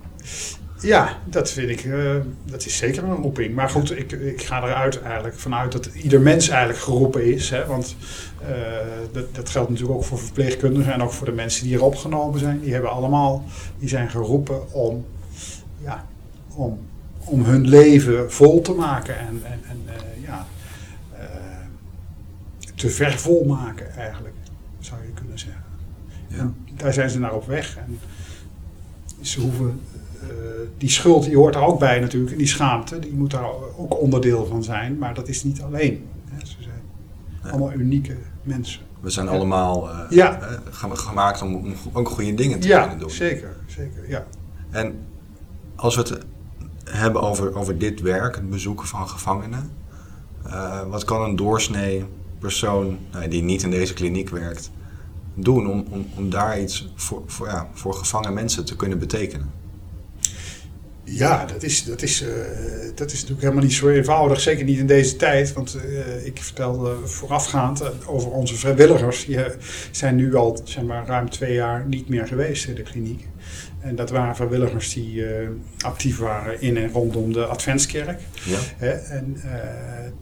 Ja, 0.81 1.17
dat 1.25 1.51
vind 1.51 1.69
ik, 1.69 1.83
eh, 1.83 2.15
dat 2.45 2.65
is 2.65 2.77
zeker 2.77 3.03
een 3.03 3.15
roeping. 3.15 3.55
Maar 3.55 3.69
goed, 3.69 3.97
ik, 3.97 4.11
ik 4.11 4.43
ga 4.43 4.63
eruit 4.63 5.01
eigenlijk 5.01 5.39
vanuit 5.39 5.71
dat 5.71 5.85
ieder 5.85 6.21
mens 6.21 6.50
eigenlijk 6.50 6.79
geroepen 6.79 7.33
is. 7.33 7.50
Hè? 7.50 7.65
Want 7.65 7.95
eh, 8.47 8.51
dat, 9.11 9.35
dat 9.35 9.50
geldt 9.50 9.69
natuurlijk 9.69 9.97
ook 9.97 10.03
voor 10.03 10.19
verpleegkundigen 10.19 10.93
en 10.93 11.01
ook 11.01 11.11
voor 11.11 11.25
de 11.25 11.31
mensen 11.31 11.63
die 11.63 11.71
hier 11.71 11.83
opgenomen 11.83 12.39
zijn. 12.39 12.59
Die 12.59 12.73
hebben 12.73 12.91
allemaal, 12.91 13.43
die 13.79 13.89
zijn 13.89 14.09
geroepen 14.09 14.73
om, 14.73 15.05
ja, 15.83 16.05
om, 16.55 16.79
om 17.23 17.43
hun 17.43 17.67
leven 17.67 18.31
vol 18.31 18.61
te 18.61 18.73
maken 18.73 19.19
en, 19.19 19.41
en, 19.43 19.59
en 19.69 19.81
eh, 19.85 20.23
ja, 20.25 20.47
te 22.75 22.89
vervol 22.89 23.45
maken 23.45 23.95
eigenlijk, 23.95 24.35
zou 24.79 25.01
je 25.01 25.13
kunnen 25.13 25.39
zeggen. 25.39 25.63
Ja. 26.27 26.38
En 26.38 26.55
daar 26.75 26.93
zijn 26.93 27.09
ze 27.09 27.19
naar 27.19 27.33
op 27.33 27.45
weg. 27.45 27.77
En 27.77 28.00
ze 29.21 29.39
hoeven, 29.39 29.81
die 30.77 30.89
schuld 30.89 31.23
die 31.23 31.35
hoort 31.37 31.55
er 31.55 31.61
ook 31.61 31.79
bij 31.79 31.99
natuurlijk. 31.99 32.31
En 32.31 32.37
die 32.37 32.47
schaamte, 32.47 32.99
die 32.99 33.13
moet 33.13 33.31
daar 33.31 33.45
ook 33.77 34.01
onderdeel 34.01 34.45
van 34.45 34.63
zijn. 34.63 34.97
Maar 34.97 35.13
dat 35.13 35.27
is 35.27 35.43
niet 35.43 35.62
alleen. 35.62 36.07
Hè. 36.25 36.45
Ze 36.45 36.55
zijn 36.60 36.81
allemaal 37.53 37.73
unieke 37.73 38.15
mensen. 38.43 38.81
We 38.99 39.10
zijn 39.10 39.27
allemaal 39.27 39.89
eh, 39.89 39.99
Ja. 40.10 40.41
eh, 40.41 40.57
gem- 40.71 40.95
gemaakt 40.95 41.41
om, 41.41 41.55
om 41.55 41.73
ook 41.93 42.10
goede 42.10 42.34
dingen 42.34 42.60
te 42.60 42.67
kunnen 42.67 42.99
doen. 42.99 43.10
zeker. 43.10 43.55
zeker 43.67 44.10
ja. 44.10 44.25
En 44.69 44.95
als 45.75 45.95
we 45.95 46.01
het 46.01 46.17
hebben 46.84 47.21
over, 47.21 47.55
over 47.55 47.77
dit 47.77 48.01
werk, 48.01 48.36
het 48.36 48.49
bezoeken 48.49 48.88
van 48.88 49.10
gevangenen, 49.10 49.71
eh, 50.45 50.81
wat 50.89 51.03
kan 51.05 51.21
een 51.21 51.36
doorsnee 51.36 52.05
persoon 52.39 52.97
nou, 53.12 53.27
die 53.27 53.41
niet 53.43 53.63
in 53.63 53.69
deze 53.71 53.93
kliniek 53.93 54.29
werkt 54.29 54.71
doen 55.34 55.69
om, 55.69 55.86
om, 55.89 56.05
om 56.17 56.29
daar 56.29 56.62
iets 56.62 56.91
voor, 56.95 57.21
voor, 57.25 57.47
ja, 57.47 57.67
voor 57.73 57.93
gevangen 57.93 58.34
mensen 58.34 58.65
te 58.65 58.75
kunnen 58.75 58.99
betekenen? 58.99 59.51
Ja, 61.13 61.45
dat 61.45 61.63
is, 61.63 61.84
dat, 61.84 62.02
is, 62.02 62.21
eh, 62.21 62.30
dat 62.95 63.12
is 63.12 63.13
natuurlijk 63.13 63.41
helemaal 63.41 63.63
niet 63.63 63.74
zo 63.74 63.89
eenvoudig. 63.89 64.41
Zeker 64.41 64.65
niet 64.65 64.80
in 64.80 64.88
deze 64.88 65.15
tijd. 65.15 65.54
Want 65.54 65.76
eh, 65.76 66.26
ik 66.26 66.41
vertelde 66.41 66.95
voorafgaand 67.04 67.82
eh, 67.82 67.89
over 68.06 68.32
onze 68.32 68.56
vrijwilligers. 68.56 69.26
Die 69.26 69.38
zijn 69.91 70.15
nu 70.15 70.36
al 70.36 70.62
zeg 70.63 70.84
maar, 70.84 71.06
ruim 71.06 71.30
twee 71.30 71.54
jaar 71.54 71.86
niet 71.88 72.10
meer 72.10 72.28
geweest 72.28 72.67
in 72.67 72.76
de 72.76 72.82
kliniek. 72.82 73.28
En 73.80 73.95
dat 73.95 74.10
waren 74.10 74.36
vrijwilligers 74.36 74.93
die 74.93 75.24
actief 75.86 76.17
waren 76.17 76.62
in 76.62 76.78
en 76.78 76.91
rondom 76.91 77.34
de 77.34 77.45
Adventskerk. 77.45 78.19
Ja. 78.45 78.58
Hè, 78.78 78.89
en 78.89 79.41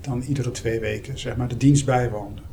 dan 0.02 0.24
iedere 0.28 0.52
twee 0.52 0.80
weken 0.80 1.20
zeg 1.20 1.36
maar, 1.36 1.48
de 1.48 1.58
dienst 1.58 1.86
bijwoonden. 1.86 2.44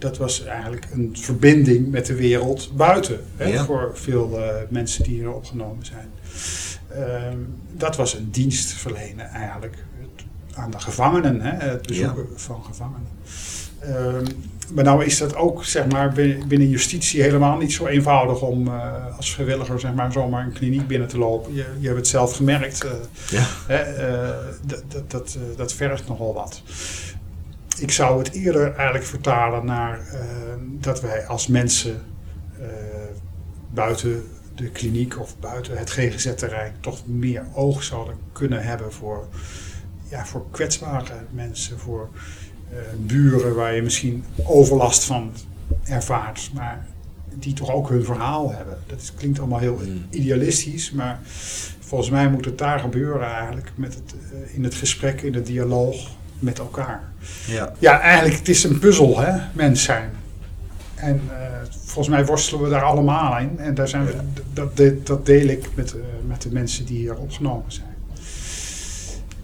Dat 0.00 0.16
was 0.16 0.44
eigenlijk 0.44 0.86
een 0.92 1.16
verbinding 1.20 1.90
met 1.90 2.06
de 2.06 2.14
wereld 2.14 2.70
buiten. 2.76 3.20
Hè, 3.36 3.44
Ja. 3.44 3.64
Voor 3.64 3.90
veel 3.94 4.38
eh, 4.38 4.54
mensen 4.68 5.02
die 5.04 5.14
hier 5.14 5.32
opgenomen 5.32 5.84
zijn. 5.84 6.08
Ehm, 6.88 7.36
dat 7.76 7.96
was 7.96 8.14
een 8.14 8.28
dienst 8.30 8.72
verlenen 8.72 9.26
eigenlijk 9.28 9.76
aan 10.54 10.70
de 10.70 10.78
gevangenen, 10.80 11.40
hè, 11.40 11.68
het 11.68 11.86
bezoeken 11.86 12.26
van 12.34 12.64
gevangenen. 12.64 13.08
Ehm, 13.78 14.24
maar 14.74 14.84
nou 14.84 15.04
is 15.04 15.18
dat 15.18 15.34
ook 15.36 15.64
zeg 15.64 15.86
maar, 15.86 16.12
binnen 16.48 16.68
justitie 16.68 17.22
helemaal 17.22 17.56
niet 17.56 17.72
zo 17.72 17.86
eenvoudig 17.86 18.40
om 18.42 18.66
eh, 18.68 19.16
als 19.16 19.34
vrijwilliger 19.34 19.80
zeg 19.80 19.94
maar, 19.94 20.12
zomaar 20.12 20.44
een 20.46 20.52
kliniek 20.52 20.86
binnen 20.86 21.08
te 21.08 21.18
lopen. 21.18 21.54
Je, 21.54 21.64
je 21.78 21.86
hebt 21.86 21.98
het 21.98 22.08
zelf 22.08 22.36
gemerkt. 22.36 22.84
eh, 22.84 22.90
Ja. 23.30 23.46
Hè, 23.66 23.84
dat, 24.66 24.82
dat, 24.88 25.10
dat, 25.10 25.38
dat 25.56 25.72
vergt 25.72 26.08
nogal 26.08 26.34
wat. 26.34 26.62
Ik 27.78 27.90
zou 27.90 28.18
het 28.18 28.32
eerder 28.32 28.74
eigenlijk 28.74 29.04
vertalen 29.04 29.64
naar 29.64 29.98
eh, 29.98 30.20
dat 30.60 31.00
wij 31.00 31.26
als 31.26 31.46
mensen 31.46 32.02
eh, 32.60 32.66
buiten 33.70 34.24
de 34.54 34.70
kliniek 34.70 35.18
of 35.20 35.38
buiten 35.38 35.78
het 35.78 35.90
GGZ-terrein 35.90 36.74
toch 36.80 37.06
meer 37.06 37.44
oog 37.54 37.82
zouden 37.82 38.16
kunnen 38.32 38.62
hebben 38.62 38.92
voor, 38.92 39.28
ja, 40.08 40.26
voor 40.26 40.46
kwetsbare 40.50 41.14
mensen, 41.30 41.78
voor 41.78 42.08
eh, 42.70 42.76
buren 42.98 43.54
waar 43.54 43.74
je 43.74 43.82
misschien 43.82 44.24
overlast 44.44 45.04
van 45.04 45.32
ervaart, 45.84 46.50
maar 46.54 46.86
die 47.34 47.52
toch 47.52 47.70
ook 47.70 47.88
hun 47.88 48.04
verhaal 48.04 48.52
hebben. 48.52 48.78
Dat 48.86 49.00
is, 49.00 49.14
klinkt 49.14 49.38
allemaal 49.38 49.58
heel 49.58 49.80
Mm. 49.84 50.06
idealistisch, 50.10 50.90
maar 50.90 51.20
volgens 51.80 52.10
mij 52.10 52.30
moet 52.30 52.44
het 52.44 52.58
daar 52.58 52.78
gebeuren 52.80 53.26
eigenlijk 53.28 53.72
met 53.74 53.94
het, 53.94 54.14
eh, 54.14 54.54
in 54.54 54.64
het 54.64 54.74
gesprek, 54.74 55.20
in 55.22 55.32
de 55.32 55.42
dialoog 55.42 56.10
met 56.40 56.58
elkaar. 56.58 57.02
Ja. 57.46 57.72
Ja, 57.78 58.00
eigenlijk 58.00 58.38
het 58.38 58.48
is 58.48 58.64
een 58.64 58.78
puzzel, 58.78 59.20
hè, 59.20 59.38
mens 59.52 59.82
zijn. 59.82 60.10
En 61.00 61.20
eh, 61.30 61.46
volgens 61.84 62.08
mij 62.08 62.26
worstelen 62.26 62.62
we 62.62 62.70
daar 62.70 62.82
allemaal 62.82 63.38
in. 63.38 63.58
En 63.58 63.74
daar 63.74 63.88
zijn 63.88 64.06
we, 64.06 64.14
dat, 64.52 64.76
dat, 64.76 65.06
dat 65.06 65.26
deel 65.26 65.46
ik 65.46 65.68
met, 65.74 65.94
eh, 65.94 66.00
met 66.26 66.42
de 66.42 66.52
mensen 66.52 66.84
die 66.84 66.96
hier 66.96 67.16
opgenomen 67.16 67.72
zijn. 67.72 67.88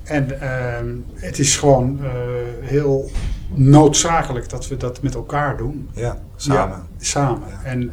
En 0.02 0.40
ehm, 0.40 0.94
het 1.14 1.38
is 1.38 1.56
gewoon 1.56 2.04
eh, 2.04 2.10
heel 2.60 3.10
noodzakelijk 3.48 4.48
dat 4.48 4.68
we 4.68 4.76
dat 4.76 5.02
met 5.02 5.14
elkaar 5.14 5.56
doen. 5.56 5.88
ja, 5.92 6.18
samen. 6.36 6.76
Ja, 6.76 7.04
samen. 7.04 7.48
Ja. 7.48 7.62
En 7.62 7.92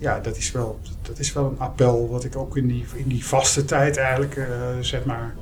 ja, 0.00 0.20
dat 0.20 0.36
is, 0.36 0.52
wel, 0.52 0.78
dat 1.02 1.18
is 1.18 1.32
wel 1.32 1.44
een 1.44 1.58
appel 1.58 2.08
wat 2.08 2.24
ik 2.24 2.36
ook 2.36 2.56
in 2.56 2.66
die, 2.66 2.84
in 2.94 3.08
die 3.08 3.26
vaste 3.26 3.64
tijd 3.64 3.96
eigenlijk, 3.96 4.48
zeg 4.80 5.04
maar, 5.04 5.34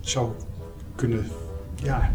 zou 0.00 0.30
kunnen, 1.00 1.26
ja, 1.74 2.10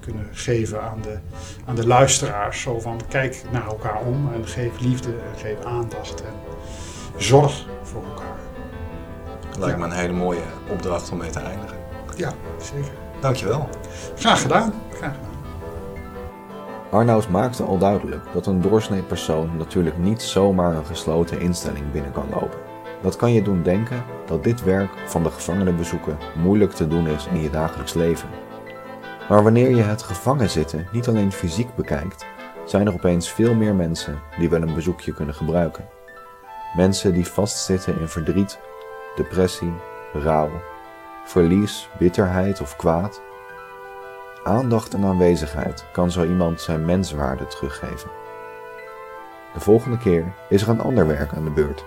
kunnen 0.00 0.28
geven 0.32 0.82
aan 0.82 1.00
de, 1.02 1.18
aan 1.64 1.74
de 1.74 1.86
luisteraars. 1.86 2.60
Zo 2.60 2.80
van, 2.80 3.00
kijk 3.08 3.42
naar 3.50 3.66
elkaar 3.66 4.00
om 4.06 4.32
en 4.34 4.46
geef 4.46 4.80
liefde 4.80 5.08
en 5.10 5.38
geef 5.38 5.64
aandacht 5.64 6.22
en 6.22 6.32
zorg 7.16 7.66
voor 7.82 8.02
elkaar. 8.04 8.36
Lijkt 9.58 9.78
Ja. 9.78 9.86
me 9.86 9.92
een 9.92 9.98
hele 10.00 10.12
mooie 10.12 10.42
opdracht 10.70 11.10
om 11.10 11.18
mee 11.18 11.30
te 11.30 11.38
eindigen. 11.38 11.76
Ja, 12.16 12.32
zeker. 12.60 12.92
Dankjewel. 13.20 13.68
Graag 14.16 14.40
gedaan. 14.42 14.72
Graag 14.92 15.14
gedaan. 15.14 15.26
Arnoud 16.90 17.28
maakte 17.28 17.62
al 17.62 17.78
duidelijk 17.78 18.22
dat 18.32 18.46
een 18.46 18.60
doorsnee 18.60 19.02
persoon 19.02 19.56
natuurlijk 19.56 19.98
niet 19.98 20.22
zomaar 20.22 20.74
een 20.76 20.86
gesloten 20.86 21.40
instelling 21.40 21.92
binnen 21.92 22.12
kan 22.12 22.26
lopen. 22.30 22.58
Dat 23.02 23.16
kan 23.16 23.32
je 23.32 23.42
doen 23.42 23.62
denken 23.62 24.04
dat 24.26 24.44
dit 24.44 24.64
werk 24.64 24.90
van 25.06 25.22
de 25.22 25.30
gevangenenbezoeken 25.30 26.18
moeilijk 26.36 26.72
te 26.72 26.88
doen 26.88 27.06
is 27.06 27.26
in 27.26 27.40
je 27.42 27.50
dagelijks 27.50 27.94
leven. 27.94 28.28
Maar 29.28 29.42
wanneer 29.42 29.70
je 29.70 29.82
het 29.82 30.02
gevangen 30.02 30.50
zitten 30.50 30.88
niet 30.92 31.08
alleen 31.08 31.32
fysiek 31.32 31.74
bekijkt, 31.74 32.26
zijn 32.64 32.86
er 32.86 32.92
opeens 32.92 33.30
veel 33.30 33.54
meer 33.54 33.74
mensen 33.74 34.18
die 34.38 34.50
wel 34.50 34.62
een 34.62 34.74
bezoekje 34.74 35.12
kunnen 35.12 35.34
gebruiken. 35.34 35.88
Mensen 36.76 37.12
die 37.12 37.26
vastzitten 37.26 38.00
in 38.00 38.08
verdriet, 38.08 38.58
depressie, 39.16 39.72
rouw, 40.12 40.50
verlies, 41.24 41.88
bitterheid 41.98 42.60
of 42.60 42.76
kwaad? 42.76 43.20
Aandacht 44.44 44.94
en 44.94 45.04
aanwezigheid 45.04 45.84
kan 45.92 46.10
zo 46.10 46.24
iemand 46.24 46.60
zijn 46.60 46.84
menswaarde 46.84 47.46
teruggeven. 47.46 48.10
De 49.54 49.60
volgende 49.60 49.98
keer 49.98 50.32
is 50.48 50.62
er 50.62 50.68
een 50.68 50.80
ander 50.80 51.06
werk 51.06 51.34
aan 51.34 51.44
de 51.44 51.50
beurt. 51.50 51.84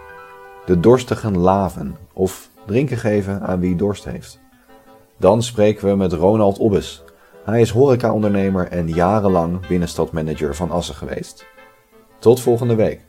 De 0.66 0.80
dorstigen 0.80 1.38
laven 1.38 1.98
of 2.14 2.50
drinken 2.66 2.98
geven 2.98 3.42
aan 3.42 3.60
wie 3.60 3.76
dorst 3.76 4.06
heeft. 4.06 4.40
Dan 5.18 5.44
spreken 5.44 5.88
we 5.88 5.96
met 5.96 6.14
Ronald 6.14 6.58
Obbes. 6.58 7.04
Hij 7.44 7.62
is 7.62 7.70
horecaondernemer 7.70 8.68
en 8.68 8.88
jarenlang 8.88 9.68
binnenstadmanager 9.68 10.56
van 10.56 10.72
Assen 10.72 10.96
geweest. 10.96 11.46
Tot 12.20 12.42
volgende 12.42 12.76
week. 12.76 13.02